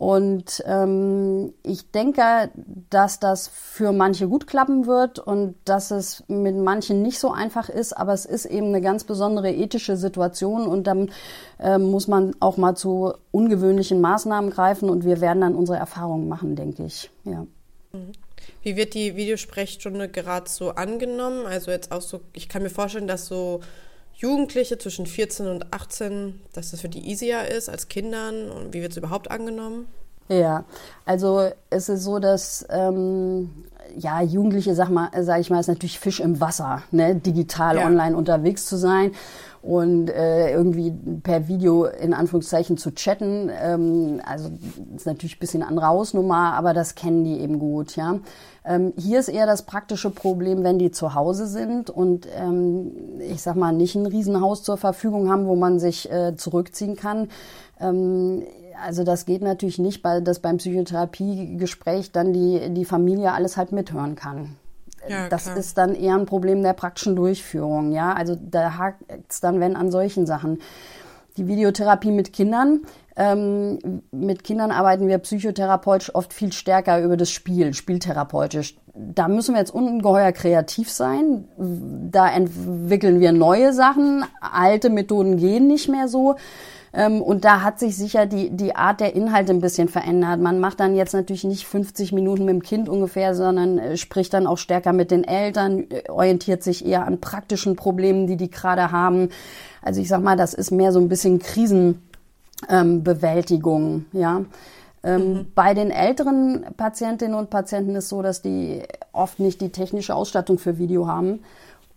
Und 0.00 0.64
ähm, 0.64 1.52
ich 1.62 1.90
denke, 1.90 2.22
dass 2.88 3.20
das 3.20 3.48
für 3.48 3.92
manche 3.92 4.28
gut 4.28 4.46
klappen 4.46 4.86
wird 4.86 5.18
und 5.18 5.56
dass 5.66 5.90
es 5.90 6.24
mit 6.26 6.56
manchen 6.56 7.02
nicht 7.02 7.18
so 7.18 7.32
einfach 7.32 7.68
ist, 7.68 7.92
aber 7.92 8.14
es 8.14 8.24
ist 8.24 8.46
eben 8.46 8.68
eine 8.68 8.80
ganz 8.80 9.04
besondere 9.04 9.52
ethische 9.52 9.98
Situation 9.98 10.66
und 10.66 10.86
dann 10.86 11.10
äh, 11.58 11.76
muss 11.76 12.08
man 12.08 12.34
auch 12.40 12.56
mal 12.56 12.76
zu 12.76 13.12
ungewöhnlichen 13.30 14.00
Maßnahmen 14.00 14.48
greifen 14.48 14.88
und 14.88 15.04
wir 15.04 15.20
werden 15.20 15.42
dann 15.42 15.54
unsere 15.54 15.76
Erfahrungen 15.76 16.28
machen, 16.28 16.56
denke 16.56 16.86
ich. 16.86 17.10
Ja. 17.24 17.46
Mhm. 17.92 18.12
Wie 18.62 18.76
wird 18.76 18.94
die 18.94 19.16
Videosprechstunde 19.16 20.08
gerade 20.08 20.48
so 20.48 20.70
angenommen? 20.70 21.44
Also 21.44 21.72
jetzt 21.72 21.92
auch 21.92 22.00
so, 22.00 22.22
ich 22.32 22.48
kann 22.48 22.62
mir 22.62 22.70
vorstellen, 22.70 23.06
dass 23.06 23.26
so 23.26 23.60
Jugendliche 24.20 24.76
zwischen 24.76 25.06
14 25.06 25.46
und 25.46 25.72
18, 25.72 26.42
dass 26.52 26.72
das 26.72 26.82
für 26.82 26.90
die 26.90 27.10
easier 27.10 27.48
ist 27.48 27.70
als 27.70 27.88
Kindern? 27.88 28.50
Und 28.50 28.74
wie 28.74 28.82
wird 28.82 28.92
es 28.92 28.98
überhaupt 28.98 29.30
angenommen? 29.30 29.86
Ja, 30.28 30.64
also 31.06 31.50
es 31.70 31.88
ist 31.88 32.04
so, 32.04 32.18
dass 32.18 32.66
ähm, 32.68 33.50
ja 33.96 34.20
Jugendliche, 34.20 34.74
sag 34.74 34.90
mal, 34.90 35.10
sag 35.22 35.40
ich 35.40 35.48
mal, 35.48 35.58
ist 35.58 35.68
natürlich 35.68 35.98
Fisch 35.98 36.20
im 36.20 36.38
Wasser, 36.38 36.82
ne, 36.90 37.16
digital 37.16 37.76
ja. 37.76 37.86
online 37.86 38.14
unterwegs 38.14 38.66
zu 38.66 38.76
sein 38.76 39.12
und 39.62 40.08
äh, 40.08 40.52
irgendwie 40.52 40.90
per 41.22 41.48
Video 41.48 41.84
in 41.84 42.14
Anführungszeichen 42.14 42.78
zu 42.78 42.94
chatten. 42.94 43.50
Ähm, 43.52 44.20
also 44.24 44.50
ist 44.96 45.06
natürlich 45.06 45.36
ein 45.36 45.40
bisschen 45.40 45.62
andere 45.62 45.86
Hausnummer, 45.86 46.54
aber 46.54 46.72
das 46.72 46.94
kennen 46.94 47.24
die 47.24 47.40
eben 47.40 47.58
gut, 47.58 47.96
ja. 47.96 48.20
Ähm, 48.64 48.92
hier 48.96 49.20
ist 49.20 49.28
eher 49.28 49.46
das 49.46 49.62
praktische 49.62 50.10
Problem, 50.10 50.64
wenn 50.64 50.78
die 50.78 50.90
zu 50.90 51.14
Hause 51.14 51.46
sind 51.46 51.90
und 51.90 52.26
ähm, 52.36 52.92
ich 53.18 53.42
sag 53.42 53.56
mal 53.56 53.72
nicht 53.72 53.94
ein 53.94 54.06
Riesenhaus 54.06 54.62
zur 54.62 54.76
Verfügung 54.76 55.30
haben, 55.30 55.46
wo 55.46 55.56
man 55.56 55.78
sich 55.78 56.10
äh, 56.10 56.36
zurückziehen 56.36 56.96
kann. 56.96 57.28
Ähm, 57.80 58.44
also 58.82 59.04
das 59.04 59.26
geht 59.26 59.42
natürlich 59.42 59.78
nicht, 59.78 60.04
weil 60.04 60.22
das 60.22 60.40
beim 60.40 60.58
Psychotherapiegespräch 60.58 62.12
dann 62.12 62.32
die, 62.32 62.70
die 62.70 62.84
Familie 62.84 63.32
alles 63.32 63.56
halt 63.56 63.72
mithören 63.72 64.14
kann. 64.14 64.56
Ja, 65.10 65.28
das 65.28 65.44
klar. 65.44 65.56
ist 65.56 65.76
dann 65.76 65.94
eher 65.94 66.14
ein 66.14 66.26
Problem 66.26 66.62
der 66.62 66.72
praktischen 66.72 67.16
Durchführung, 67.16 67.92
ja. 67.92 68.12
Also 68.12 68.36
da 68.40 68.78
hakt 68.78 69.02
es 69.28 69.40
dann, 69.40 69.60
wenn 69.60 69.76
an 69.76 69.90
solchen 69.90 70.26
Sachen. 70.26 70.58
Die 71.36 71.46
Videotherapie 71.46 72.12
mit 72.12 72.32
Kindern. 72.32 72.80
Ähm, 73.16 74.02
mit 74.12 74.44
Kindern 74.44 74.70
arbeiten 74.70 75.08
wir 75.08 75.18
psychotherapeutisch 75.18 76.14
oft 76.14 76.32
viel 76.32 76.52
stärker 76.52 77.02
über 77.02 77.16
das 77.16 77.30
Spiel, 77.30 77.74
spieltherapeutisch. 77.74 78.76
Da 78.94 79.28
müssen 79.28 79.54
wir 79.54 79.60
jetzt 79.60 79.74
ungeheuer 79.74 80.32
kreativ 80.32 80.90
sein. 80.90 81.48
Da 81.56 82.30
entwickeln 82.30 83.20
wir 83.20 83.32
neue 83.32 83.72
Sachen. 83.72 84.24
Alte 84.40 84.90
Methoden 84.90 85.36
gehen 85.36 85.66
nicht 85.66 85.88
mehr 85.88 86.08
so. 86.08 86.36
Ähm, 86.92 87.22
und 87.22 87.44
da 87.44 87.62
hat 87.62 87.78
sich 87.78 87.96
sicher 87.96 88.26
die, 88.26 88.50
die 88.50 88.74
Art 88.74 88.98
der 89.00 89.14
Inhalte 89.14 89.52
ein 89.52 89.60
bisschen 89.60 89.86
verändert. 89.88 90.40
Man 90.40 90.58
macht 90.58 90.80
dann 90.80 90.96
jetzt 90.96 91.14
natürlich 91.14 91.44
nicht 91.44 91.64
50 91.66 92.10
Minuten 92.12 92.44
mit 92.44 92.54
dem 92.54 92.62
Kind 92.62 92.88
ungefähr, 92.88 93.32
sondern 93.34 93.78
äh, 93.78 93.96
spricht 93.96 94.34
dann 94.34 94.48
auch 94.48 94.58
stärker 94.58 94.92
mit 94.92 95.12
den 95.12 95.22
Eltern, 95.24 95.86
äh, 95.90 96.02
orientiert 96.08 96.64
sich 96.64 96.84
eher 96.84 97.06
an 97.06 97.20
praktischen 97.20 97.76
Problemen, 97.76 98.26
die 98.26 98.36
die 98.36 98.50
gerade 98.50 98.90
haben. 98.90 99.28
Also 99.82 100.00
ich 100.00 100.08
sag 100.08 100.20
mal, 100.22 100.36
das 100.36 100.52
ist 100.52 100.72
mehr 100.72 100.90
so 100.92 100.98
ein 100.98 101.08
bisschen 101.08 101.38
Krisenbewältigung, 101.38 104.06
ähm, 104.12 104.20
ja. 104.20 104.42
Ähm, 105.02 105.32
mhm. 105.32 105.46
Bei 105.54 105.72
den 105.72 105.90
älteren 105.90 106.66
Patientinnen 106.76 107.34
und 107.34 107.48
Patienten 107.48 107.96
ist 107.96 108.10
so, 108.10 108.20
dass 108.20 108.42
die 108.42 108.82
oft 109.12 109.40
nicht 109.40 109.62
die 109.62 109.70
technische 109.70 110.14
Ausstattung 110.14 110.58
für 110.58 110.76
Video 110.78 111.06
haben. 111.06 111.40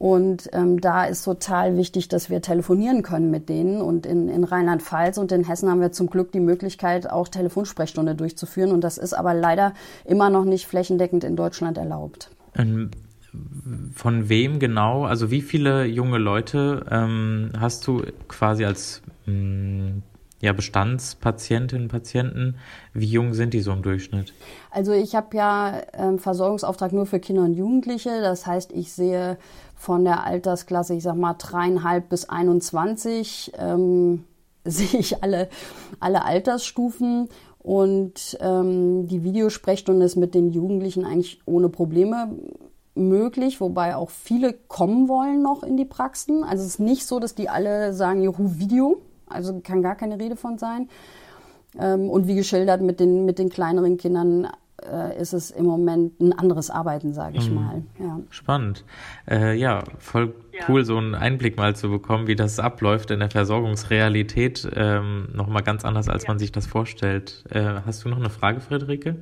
Und 0.04 0.50
ähm, 0.52 0.82
da 0.82 1.06
ist 1.06 1.24
total 1.24 1.78
wichtig, 1.78 2.10
dass 2.10 2.30
wir 2.30 2.42
telefonieren 2.42 3.04
können 3.04 3.32
mit 3.32 3.48
denen. 3.48 3.82
Und 3.82 4.06
in, 4.06 4.28
in 4.28 4.44
Rheinland-Pfalz 4.44 5.18
und 5.18 5.32
in 5.32 5.48
Hessen 5.48 5.70
haben 5.70 5.80
wir 5.80 5.94
zum 5.94 6.10
Glück 6.10 6.34
die 6.34 6.42
Möglichkeit, 6.42 7.10
auch 7.10 7.30
Telefonsprechstunde 7.30 8.13
durchzuführen. 8.13 8.74
Und 8.74 8.82
das 8.82 8.98
ist 8.98 9.13
aber 9.13 9.34
leider 9.34 9.74
immer 10.04 10.30
noch 10.30 10.44
nicht 10.44 10.68
flächendeckend 10.68 11.24
in 11.24 11.38
Deutschland 11.38 11.78
erlaubt. 11.78 12.32
Ähm, 12.58 12.92
von 13.96 14.28
wem 14.28 14.60
genau, 14.60 15.06
also 15.06 15.32
wie 15.32 15.42
viele 15.42 15.86
junge 15.86 16.18
Leute 16.18 16.86
ähm, 16.92 17.54
hast 17.58 17.88
du 17.88 18.02
quasi 18.28 18.66
als 18.66 19.04
mh, 19.26 19.34
mm, 19.34 20.04
ja, 20.44 20.52
Bestandspatientinnen, 20.52 21.88
Patienten, 21.88 22.58
wie 22.94 23.06
jung 23.06 23.34
sind 23.34 23.54
die 23.54 23.62
so 23.62 23.72
im 23.72 23.82
Durchschnitt? 23.82 24.34
Also 24.72 24.92
ich 24.92 25.16
habe 25.16 25.38
ja 25.38 25.82
ähm, 25.94 26.20
Versorgungsauftrag 26.20 26.92
nur 26.92 27.06
für 27.06 27.22
Kinder 27.22 27.44
und 27.44 27.54
Jugendliche. 27.54 28.20
Das 28.20 28.46
heißt, 28.46 28.74
ich 28.74 28.92
sehe 28.92 29.38
von 29.84 30.06
der 30.06 30.24
Altersklasse, 30.24 30.93
ich 30.93 31.04
sag 31.04 31.17
mal 31.17 31.34
dreieinhalb 31.34 32.08
bis 32.08 32.30
21, 32.30 33.52
ähm, 33.58 34.24
sehe 34.65 35.00
ich 35.00 35.22
alle, 35.22 35.50
alle 36.00 36.24
Altersstufen. 36.24 37.28
Und 37.60 38.38
ähm, 38.41 39.08
die 39.08 39.24
Videosprechstunde 39.24 40.06
ist 40.06 40.15
mit 40.15 40.36
den 40.36 40.52
Jugendlichen 40.52 41.06
eigentlich 41.06 41.41
ohne 41.46 41.69
Probleme 41.69 42.30
möglich, 42.96 43.60
wobei 43.62 43.96
auch 43.96 44.10
viele 44.10 44.54
kommen 44.54 45.08
wollen 45.08 45.41
noch 45.41 45.63
in 45.63 45.78
die 45.78 45.86
Praxen. 45.86 46.43
Also 46.43 46.63
es 46.63 46.72
ist 46.72 46.80
nicht 46.80 47.06
so, 47.06 47.19
dass 47.19 47.36
die 47.36 47.50
alle 47.50 47.93
sagen, 47.93 48.22
juhu, 48.22 48.58
Video. 48.58 49.02
Also 49.28 49.60
kann 49.62 49.82
gar 49.82 49.96
keine 49.96 50.19
Rede 50.19 50.36
von 50.36 50.58
sein. 50.58 50.89
Ähm, 51.78 52.10
und 52.10 52.28
wie 52.28 52.36
geschildert 52.36 52.82
mit 52.82 53.00
den, 53.00 53.26
mit 53.26 53.39
den 53.39 53.50
kleineren 53.50 53.98
Kindern 53.98 54.48
äh, 54.91 55.19
ist 55.19 55.34
es 55.34 55.52
im 55.52 55.65
Moment 55.65 56.19
ein 56.19 56.34
anderes 56.34 56.69
Arbeiten, 56.69 57.13
sage 57.13 57.38
ich 57.38 57.50
mhm. 57.50 57.56
mal. 57.56 57.84
Ja. 58.00 58.19
Spannend. 58.30 58.86
Äh, 59.30 59.56
ja, 59.56 59.84
voll 60.00 60.34
cool, 60.67 60.82
ja. 60.82 60.86
so 60.86 60.98
einen 60.98 61.15
Einblick 61.15 61.58
mal 61.58 61.76
zu 61.76 61.89
bekommen, 61.89 62.28
wie 62.28 62.36
das 62.36 62.60
abläuft 62.60 63.12
in 63.12 63.19
der 63.19 63.30
Versorgungsrealität. 63.30 64.69
Ähm, 64.76 65.30
Nochmal 65.34 65.63
ganz 65.63 65.86
anders, 65.86 66.10
als 66.10 66.24
ja. 66.24 66.30
man 66.30 66.39
sich 66.39 66.52
das 66.52 66.67
vorstellt. 66.67 67.43
Äh, 67.50 67.82
hast 67.86 68.06
du 68.06 68.10
noch 68.10 68.17
eine 68.17 68.30
Frage, 68.30 68.60
Friederike? 68.60 69.15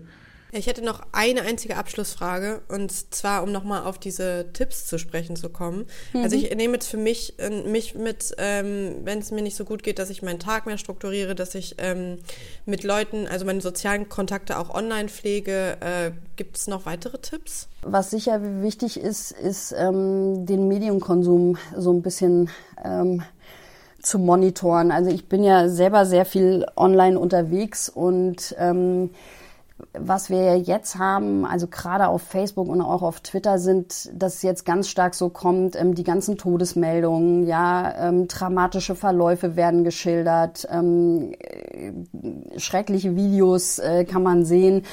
Ich 0.53 0.67
hätte 0.67 0.83
noch 0.83 1.01
eine 1.13 1.43
einzige 1.43 1.77
Abschlussfrage 1.77 2.61
und 2.67 2.91
zwar, 3.13 3.43
um 3.43 3.51
nochmal 3.51 3.83
auf 3.83 3.97
diese 3.97 4.47
Tipps 4.51 4.85
zu 4.85 4.99
sprechen 4.99 5.35
zu 5.37 5.49
kommen. 5.49 5.85
Mhm. 6.13 6.23
Also 6.23 6.35
ich 6.35 6.53
nehme 6.53 6.73
jetzt 6.73 6.87
für 6.87 6.97
mich, 6.97 7.39
äh, 7.39 7.49
mich 7.49 7.95
mit, 7.95 8.33
ähm, 8.37 8.97
wenn 9.03 9.19
es 9.19 9.31
mir 9.31 9.41
nicht 9.41 9.55
so 9.55 9.63
gut 9.63 9.81
geht, 9.81 9.97
dass 9.97 10.09
ich 10.09 10.21
meinen 10.21 10.39
Tag 10.39 10.65
mehr 10.65 10.77
strukturiere, 10.77 11.35
dass 11.35 11.55
ich 11.55 11.75
ähm, 11.77 12.17
mit 12.65 12.83
Leuten, 12.83 13.27
also 13.27 13.45
meine 13.45 13.61
sozialen 13.61 14.09
Kontakte 14.09 14.59
auch 14.59 14.73
online 14.73 15.07
pflege. 15.07 15.77
Äh, 15.79 16.11
Gibt 16.35 16.57
es 16.57 16.67
noch 16.67 16.85
weitere 16.85 17.17
Tipps? 17.19 17.69
Was 17.83 18.11
sicher 18.11 18.41
wichtig 18.61 18.99
ist, 18.99 19.31
ist 19.31 19.73
ähm, 19.77 20.45
den 20.45 20.67
Medienkonsum 20.67 21.57
so 21.77 21.93
ein 21.93 22.01
bisschen 22.01 22.49
ähm, 22.83 23.23
zu 24.01 24.19
monitoren. 24.19 24.91
Also 24.91 25.11
ich 25.11 25.29
bin 25.29 25.43
ja 25.43 25.69
selber 25.69 26.05
sehr 26.05 26.25
viel 26.25 26.65
online 26.75 27.17
unterwegs 27.17 27.89
und 27.89 28.55
ähm, 28.57 29.11
was 29.93 30.29
wir 30.29 30.57
jetzt 30.57 30.97
haben, 30.97 31.45
also 31.45 31.67
gerade 31.67 32.07
auf 32.07 32.21
Facebook 32.21 32.67
und 32.67 32.81
auch 32.81 33.01
auf 33.01 33.21
Twitter 33.21 33.59
sind, 33.59 34.09
dass 34.13 34.41
jetzt 34.41 34.65
ganz 34.65 34.87
stark 34.87 35.15
so 35.15 35.29
kommt, 35.29 35.75
ähm, 35.75 35.95
die 35.95 36.03
ganzen 36.03 36.37
Todesmeldungen, 36.37 37.45
ja, 37.47 38.09
ähm, 38.09 38.27
dramatische 38.27 38.95
Verläufe 38.95 39.55
werden 39.55 39.83
geschildert, 39.83 40.67
ähm, 40.71 41.33
äh, 41.39 42.59
schreckliche 42.59 43.15
Videos 43.15 43.79
äh, 43.79 44.05
kann 44.05 44.23
man 44.23 44.45
sehen. 44.45 44.83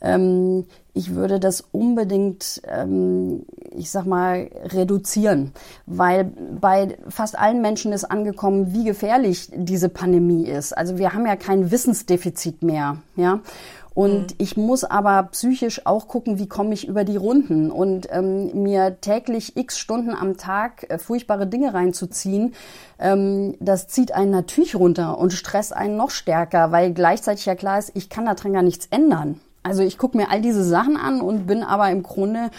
Ähm, 0.00 0.64
ich 0.94 1.14
würde 1.14 1.38
das 1.38 1.62
unbedingt, 1.72 2.62
ähm, 2.66 3.44
ich 3.70 3.90
sag 3.90 4.06
mal, 4.06 4.50
reduzieren, 4.64 5.52
weil 5.86 6.24
bei 6.24 6.96
fast 7.08 7.38
allen 7.38 7.60
Menschen 7.60 7.92
ist 7.92 8.04
angekommen, 8.04 8.72
wie 8.72 8.84
gefährlich 8.84 9.50
diese 9.54 9.88
Pandemie 9.88 10.46
ist. 10.46 10.76
Also 10.76 10.98
wir 10.98 11.12
haben 11.12 11.26
ja 11.26 11.36
kein 11.36 11.70
Wissensdefizit 11.70 12.62
mehr, 12.62 12.98
ja. 13.16 13.40
Und 13.94 14.30
mhm. 14.30 14.36
ich 14.38 14.56
muss 14.56 14.84
aber 14.84 15.24
psychisch 15.32 15.86
auch 15.86 16.08
gucken, 16.08 16.38
wie 16.38 16.48
komme 16.48 16.74
ich 16.74 16.86
über 16.86 17.04
die 17.04 17.16
Runden. 17.16 17.70
Und 17.70 18.08
ähm, 18.10 18.62
mir 18.62 19.00
täglich 19.00 19.56
x 19.56 19.78
Stunden 19.78 20.14
am 20.14 20.36
Tag 20.36 20.88
äh, 20.88 20.98
furchtbare 20.98 21.46
Dinge 21.46 21.74
reinzuziehen, 21.74 22.54
ähm, 22.98 23.56
das 23.60 23.88
zieht 23.88 24.12
einen 24.12 24.30
natürlich 24.30 24.76
runter 24.76 25.18
und 25.18 25.32
stresst 25.32 25.74
einen 25.74 25.96
noch 25.96 26.10
stärker, 26.10 26.72
weil 26.72 26.92
gleichzeitig 26.92 27.46
ja 27.46 27.54
klar 27.54 27.78
ist, 27.78 27.92
ich 27.94 28.08
kann 28.08 28.26
daran 28.26 28.52
gar 28.52 28.62
nichts 28.62 28.86
ändern. 28.90 29.40
Also 29.62 29.82
ich 29.82 29.98
gucke 29.98 30.16
mir 30.16 30.30
all 30.30 30.40
diese 30.40 30.64
Sachen 30.64 30.96
an 30.96 31.20
und 31.20 31.46
bin 31.46 31.62
aber 31.62 31.90
im 31.90 32.02
Grunde 32.02 32.50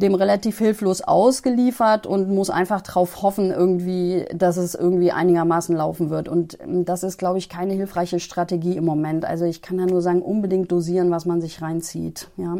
dem 0.00 0.14
relativ 0.14 0.58
hilflos 0.58 1.02
ausgeliefert 1.02 2.06
und 2.06 2.28
muss 2.28 2.50
einfach 2.50 2.80
darauf 2.80 3.22
hoffen, 3.22 3.50
irgendwie, 3.50 4.24
dass 4.34 4.56
es 4.56 4.74
irgendwie 4.74 5.12
einigermaßen 5.12 5.76
laufen 5.76 6.10
wird. 6.10 6.28
Und 6.28 6.58
ähm, 6.60 6.84
das 6.84 7.02
ist, 7.02 7.18
glaube 7.18 7.38
ich, 7.38 7.48
keine 7.48 7.74
hilfreiche 7.74 8.20
Strategie 8.20 8.76
im 8.76 8.84
Moment. 8.84 9.24
Also 9.24 9.44
ich 9.44 9.62
kann 9.62 9.78
ja 9.78 9.86
nur 9.86 10.02
sagen, 10.02 10.22
unbedingt 10.22 10.72
dosieren, 10.72 11.10
was 11.10 11.26
man 11.26 11.40
sich 11.40 11.62
reinzieht. 11.62 12.28
Ja. 12.36 12.58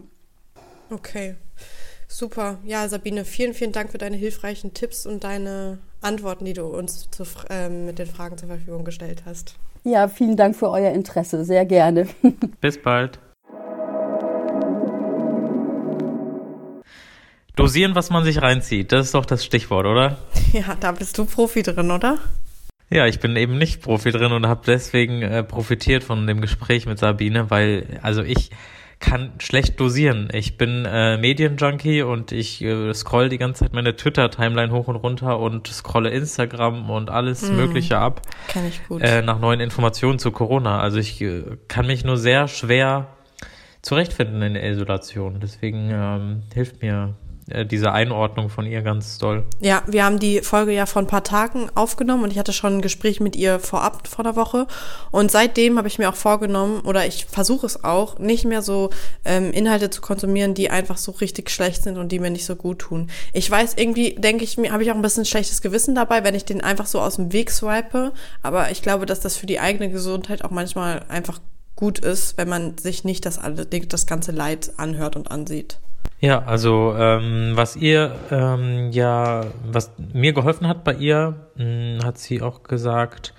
Okay. 0.91 1.37
Super. 2.09 2.59
Ja, 2.65 2.89
Sabine, 2.89 3.25
vielen, 3.25 3.55
vielen 3.55 3.73
Dank 3.73 3.91
für 3.91 3.99
deine 3.99 4.17
hilfreichen 4.17 4.75
Tipps 4.75 5.07
und 5.07 5.23
deine 5.23 5.79
Antworten, 6.01 6.45
die 6.45 6.55
du 6.55 6.65
uns 6.65 7.09
zu, 7.11 7.25
äh, 7.49 7.69
mit 7.69 7.99
den 7.99 8.07
Fragen 8.07 8.37
zur 8.37 8.49
Verfügung 8.49 8.85
gestellt 8.85 9.23
hast. 9.27 9.55
Ja, 9.85 10.09
vielen 10.09 10.37
Dank 10.37 10.57
für 10.57 10.71
euer 10.71 10.93
Interesse. 10.93 11.45
Sehr 11.45 11.65
gerne. 11.65 12.09
Bis 12.61 12.83
bald. 12.83 13.19
Dosieren, 17.61 17.95
was 17.95 18.11
man 18.11 18.25
sich 18.25 18.41
reinzieht, 18.41 18.93
das 18.93 19.07
ist 19.07 19.15
doch 19.15 19.27
das 19.27 19.45
Stichwort, 19.45 19.87
oder? 19.87 20.19
Ja, 20.53 20.77
da 20.81 20.93
bist 20.93 21.17
du 21.17 21.27
Profi 21.27 21.63
drin, 21.63 21.91
oder? 21.91 22.19
Ja, 22.91 23.07
ich 23.07 23.21
bin 23.21 23.37
eben 23.37 23.57
nicht 23.57 23.83
Profi 23.83 24.11
drin 24.11 24.33
und 24.33 24.49
habe 24.49 24.63
deswegen 24.67 25.23
äh, 25.23 25.45
profitiert 25.45 26.03
von 26.03 26.27
dem 26.27 26.41
Gespräch 26.41 26.87
mit 26.87 26.99
Sabine, 26.99 27.51
weil 27.51 28.01
also 28.03 28.23
ich 28.23 28.51
kann 28.99 29.33
schlecht 29.39 29.79
dosieren. 29.79 30.29
Ich 30.33 30.59
bin 30.59 30.85
äh, 30.85 31.17
Medienjunkie 31.17 32.03
und 32.03 32.33
ich 32.33 32.63
äh, 32.63 32.93
scroll 32.95 33.29
die 33.29 33.39
ganze 33.39 33.65
Zeit 33.65 33.73
meine 33.73 33.95
Twitter-Timeline 33.95 34.73
hoch 34.73 34.89
und 34.89 34.97
runter 34.97 35.39
und 35.39 35.69
scrolle 35.69 36.11
Instagram 36.11 36.91
und 36.91 37.11
alles 37.11 37.49
mm, 37.49 37.57
Mögliche 37.57 37.99
ab. 37.99 38.23
Kann 38.49 38.67
ich 38.67 38.87
gut. 38.89 39.03
Äh, 39.03 39.23
nach 39.23 39.39
neuen 39.39 39.61
Informationen 39.61 40.19
zu 40.19 40.33
Corona. 40.33 40.81
Also 40.81 40.99
ich 40.99 41.21
äh, 41.23 41.45
kann 41.69 41.87
mich 41.87 42.05
nur 42.05 42.17
sehr 42.17 42.49
schwer 42.49 43.07
zurechtfinden 43.83 44.43
in 44.43 44.55
der 44.55 44.69
Isolation. 44.69 45.41
Deswegen 45.41 45.91
ähm, 45.91 46.43
hilft 46.53 46.83
mir 46.83 47.15
äh, 47.51 47.67
diese 47.67 47.93
Einordnung 47.93 48.49
von 48.49 48.67
ihr 48.67 48.83
ganz 48.83 49.19
doll. 49.19 49.45
Ja, 49.61 49.83
wir 49.87 50.05
haben 50.05 50.19
die 50.19 50.41
Folge 50.41 50.73
ja 50.73 50.87
vor 50.87 51.03
ein 51.03 51.07
paar 51.07 51.25
Tagen 51.25 51.69
aufgenommen 51.75 52.25
und 52.25 52.31
ich 52.31 52.39
hatte 52.39 52.53
schon 52.53 52.79
ein 52.79 52.83
Gespräch 52.83 53.21
mit 53.21 53.37
ihr 53.37 53.59
vorab 53.59 54.09
vor 54.09 54.25
der 54.25 54.37
Woche. 54.37 54.67
Und 55.11 55.31
seitdem 55.31 55.79
habe 55.79 55.89
ich 55.89 55.99
mir 55.99 56.09
auch 56.09 56.15
vorgenommen, 56.15 56.81
oder 56.81 57.07
ich 57.07 57.27
versuche 57.27 57.67
es 57.67 57.85
auch, 57.85 58.19
nicht 58.19 58.45
mehr 58.45 58.63
so 58.63 58.91
ähm, 59.25 59.53
Inhalte 59.53 59.91
zu 59.91 60.01
konsumieren, 60.01 60.55
die 60.55 60.71
einfach 60.71 60.97
so 60.97 61.13
richtig 61.13 61.51
schlecht 61.51 61.83
sind 61.83 61.99
und 61.99 62.11
die 62.13 62.19
mir 62.19 62.31
nicht 62.31 62.47
so 62.47 62.57
gut 62.57 62.81
tun. 62.81 63.11
Ich 63.33 63.51
weiß, 63.51 63.75
irgendwie 63.77 64.15
denke 64.15 64.45
ich 64.45 64.59
mir, 64.59 64.73
habe 64.73 64.83
ich 64.83 64.91
auch 64.91 64.97
ein 64.97 65.03
bisschen 65.03 65.25
schlechtes 65.25 65.63
Gewissen 65.63 65.95
dabei, 65.95 66.25
wenn 66.25 66.35
ich 66.35 66.45
den 66.45 66.61
einfach 66.61 66.87
so 66.87 67.01
aus 67.01 67.17
dem 67.17 67.33
Weg 67.33 67.51
swipe. 67.51 68.13
Aber 68.43 68.71
ich 68.71 68.83
glaube, 68.83 69.07
dass 69.07 69.21
das 69.21 69.37
für 69.37 69.47
die 69.47 69.61
eigene 69.61 69.91
Gesundheit 69.91 70.45
auch 70.45 70.51
manchmal 70.51 71.03
einfach 71.09 71.41
gut 71.81 71.99
ist, 71.99 72.37
wenn 72.37 72.49
man 72.49 72.79
sich 72.79 73.05
nicht 73.05 73.27
das, 73.27 73.41
das 73.89 74.07
ganze 74.07 74.33
Leid 74.33 74.73
anhört 74.77 75.17
und 75.17 75.31
ansieht. 75.31 75.79
Ja, 76.21 76.43
also 76.43 76.95
ähm, 76.99 77.53
was 77.55 77.77
ihr 77.77 78.15
ähm, 78.31 78.91
ja, 78.93 79.47
was 79.65 79.93
mir 80.13 80.35
geholfen 80.35 80.69
hat 80.69 80.85
bei 80.85 80.93
ihr, 80.95 81.49
mh, 81.57 81.65
hm, 81.65 81.99
hat 82.05 82.19
sie 82.19 82.43
auch 82.43 82.63
gesagt, 82.63 83.33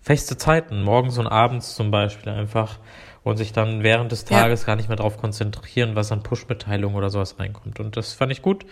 feste 0.00 0.36
Zeiten, 0.36 0.82
morgens 0.82 1.18
und 1.18 1.28
abends 1.28 1.74
zum 1.74 1.90
Beispiel 1.90 2.32
einfach. 2.32 2.78
und 3.24 3.36
sich 3.36 3.52
dann 3.52 3.82
während 3.82 4.10
des 4.10 4.24
Tages 4.24 4.62
ja. 4.62 4.68
gar 4.68 4.76
nicht 4.76 4.88
mehr 4.88 4.96
darauf 4.96 5.18
konzentrieren, 5.18 5.94
was 5.94 6.12
an 6.12 6.22
Push-Mitteilungen 6.22 6.96
oder 6.96 7.10
sowas 7.10 7.38
reinkommt. 7.38 7.78
Und 7.78 7.96
das 7.96 8.14
fand 8.14 8.32
ich 8.32 8.40
gut. 8.40 8.64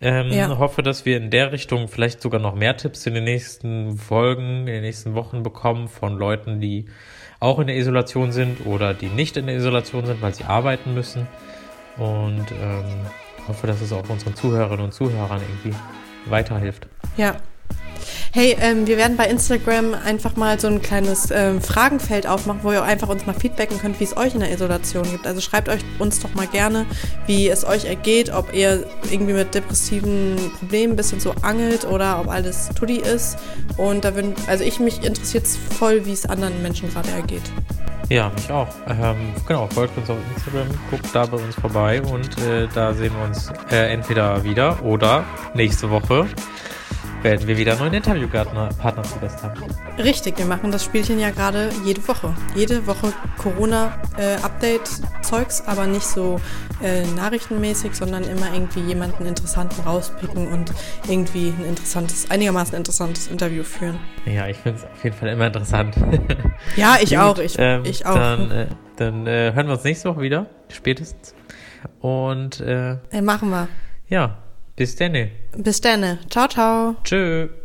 Ähm, 0.00 0.30
ja. 0.30 0.58
Hoffe, 0.58 0.82
dass 0.82 1.06
wir 1.06 1.16
in 1.16 1.30
der 1.30 1.52
Richtung 1.52 1.88
vielleicht 1.88 2.20
sogar 2.20 2.40
noch 2.40 2.54
mehr 2.54 2.76
Tipps 2.76 3.06
in 3.06 3.14
den 3.14 3.24
nächsten 3.24 3.96
Folgen, 3.96 4.60
in 4.60 4.66
den 4.66 4.82
nächsten 4.82 5.14
Wochen 5.14 5.42
bekommen 5.42 5.88
von 5.88 6.18
Leuten, 6.18 6.60
die 6.60 6.86
auch 7.40 7.58
in 7.58 7.66
der 7.66 7.76
Isolation 7.76 8.30
sind 8.30 8.66
oder 8.66 8.92
die 8.92 9.08
nicht 9.08 9.36
in 9.36 9.46
der 9.46 9.56
Isolation 9.56 10.04
sind, 10.04 10.20
weil 10.20 10.34
sie 10.34 10.44
arbeiten 10.44 10.92
müssen. 10.92 11.26
Und 11.96 12.46
ähm, 12.52 12.84
hoffe, 13.46 13.66
dass 13.66 13.80
es 13.80 13.92
auch 13.92 14.08
unseren 14.08 14.34
Zuhörerinnen 14.34 14.84
und 14.84 14.92
Zuhörern 14.92 15.40
irgendwie 15.40 15.76
weiterhilft. 16.26 16.86
Ja, 17.16 17.36
Hey, 18.32 18.56
ähm, 18.60 18.86
wir 18.86 18.96
werden 18.96 19.16
bei 19.16 19.26
Instagram 19.28 19.94
einfach 19.94 20.36
mal 20.36 20.58
so 20.58 20.66
ein 20.66 20.82
kleines 20.82 21.30
ähm, 21.30 21.60
Fragenfeld 21.60 22.26
aufmachen, 22.26 22.60
wo 22.64 22.72
ihr 22.72 22.82
einfach 22.82 23.08
uns 23.08 23.26
mal 23.26 23.32
feedbacken 23.32 23.78
könnt, 23.78 24.00
wie 24.00 24.04
es 24.04 24.16
euch 24.16 24.34
in 24.34 24.40
der 24.40 24.50
Isolation 24.50 25.08
gibt. 25.08 25.26
Also 25.26 25.40
schreibt 25.40 25.68
euch 25.68 25.82
uns 26.00 26.18
doch 26.18 26.34
mal 26.34 26.48
gerne, 26.48 26.84
wie 27.26 27.48
es 27.48 27.64
euch 27.64 27.84
ergeht, 27.84 28.30
ob 28.30 28.52
ihr 28.52 28.86
irgendwie 29.10 29.34
mit 29.34 29.54
depressiven 29.54 30.36
Problemen 30.58 30.94
ein 30.94 30.96
bisschen 30.96 31.20
so 31.20 31.32
angelt 31.42 31.84
oder 31.84 32.20
ob 32.20 32.28
alles 32.28 32.70
Tutti 32.74 32.96
ist. 32.96 33.38
Und 33.76 34.04
da 34.04 34.16
würden, 34.16 34.34
also 34.48 34.64
ich 34.64 34.80
mich 34.80 35.04
interessiert 35.04 35.46
voll, 35.46 36.04
wie 36.04 36.12
es 36.12 36.26
anderen 36.26 36.60
Menschen 36.60 36.90
gerade 36.90 37.10
ergeht. 37.10 37.42
Ja, 38.08 38.30
mich 38.30 38.50
auch. 38.50 38.68
Ähm, 38.86 39.32
genau, 39.46 39.66
folgt 39.68 39.96
uns 39.96 40.10
auf 40.10 40.18
Instagram, 40.36 40.68
guckt 40.90 41.06
da 41.12 41.24
bei 41.26 41.38
uns 41.38 41.54
vorbei 41.54 42.02
und 42.02 42.38
äh, 42.38 42.68
da 42.74 42.92
sehen 42.92 43.12
wir 43.16 43.24
uns 43.24 43.50
äh, 43.70 43.92
entweder 43.92 44.44
wieder 44.44 44.82
oder 44.82 45.24
nächste 45.54 45.90
Woche 45.90 46.26
werden 47.24 47.48
wir 47.48 47.56
wieder 47.56 47.72
einen 47.72 47.80
neuen 47.80 47.94
Interviewpartner 47.94 49.02
zu 49.02 49.18
Gast 49.18 49.42
haben. 49.42 49.60
Richtig, 49.98 50.38
wir 50.38 50.44
machen 50.44 50.70
das 50.70 50.84
Spielchen 50.84 51.18
ja 51.18 51.30
gerade 51.30 51.70
jede 51.84 52.06
Woche. 52.06 52.32
Jede 52.54 52.86
Woche 52.86 53.12
Corona-Update-Zeugs, 53.38 55.60
äh, 55.60 55.62
aber 55.66 55.86
nicht 55.86 56.06
so 56.06 56.38
äh, 56.82 57.06
nachrichtenmäßig, 57.16 57.94
sondern 57.94 58.24
immer 58.24 58.52
irgendwie 58.52 58.80
jemanden 58.80 59.24
Interessanten 59.24 59.80
rauspicken 59.82 60.48
und 60.48 60.70
irgendwie 61.08 61.54
ein 61.58 61.64
interessantes, 61.64 62.30
einigermaßen 62.30 62.76
interessantes 62.76 63.28
Interview 63.28 63.62
führen. 63.62 63.98
Ja, 64.26 64.46
ich 64.48 64.58
finde 64.58 64.80
es 64.80 64.84
auf 64.84 65.02
jeden 65.02 65.16
Fall 65.16 65.30
immer 65.30 65.46
interessant. 65.46 65.96
ja, 66.76 66.98
ich 67.00 67.08
Gut, 67.10 67.18
auch. 67.18 67.38
Ich, 67.38 67.54
ähm, 67.58 67.84
ich 67.84 68.04
auch. 68.04 68.14
Dann, 68.14 68.50
äh, 68.50 68.66
dann 68.96 69.26
äh, 69.26 69.52
hören 69.54 69.66
wir 69.66 69.72
uns 69.74 69.84
nächste 69.84 70.10
Woche 70.10 70.20
wieder, 70.20 70.44
spätestens. 70.68 71.34
Und 72.00 72.60
äh, 72.60 72.98
machen 73.22 73.48
wir. 73.48 73.68
Ja, 74.08 74.43
bis 74.76 74.96
denne. 74.96 75.30
Bis 75.56 75.80
denne. 75.80 76.18
Ciao, 76.30 76.48
ciao. 76.48 76.96
Tschö. 77.04 77.63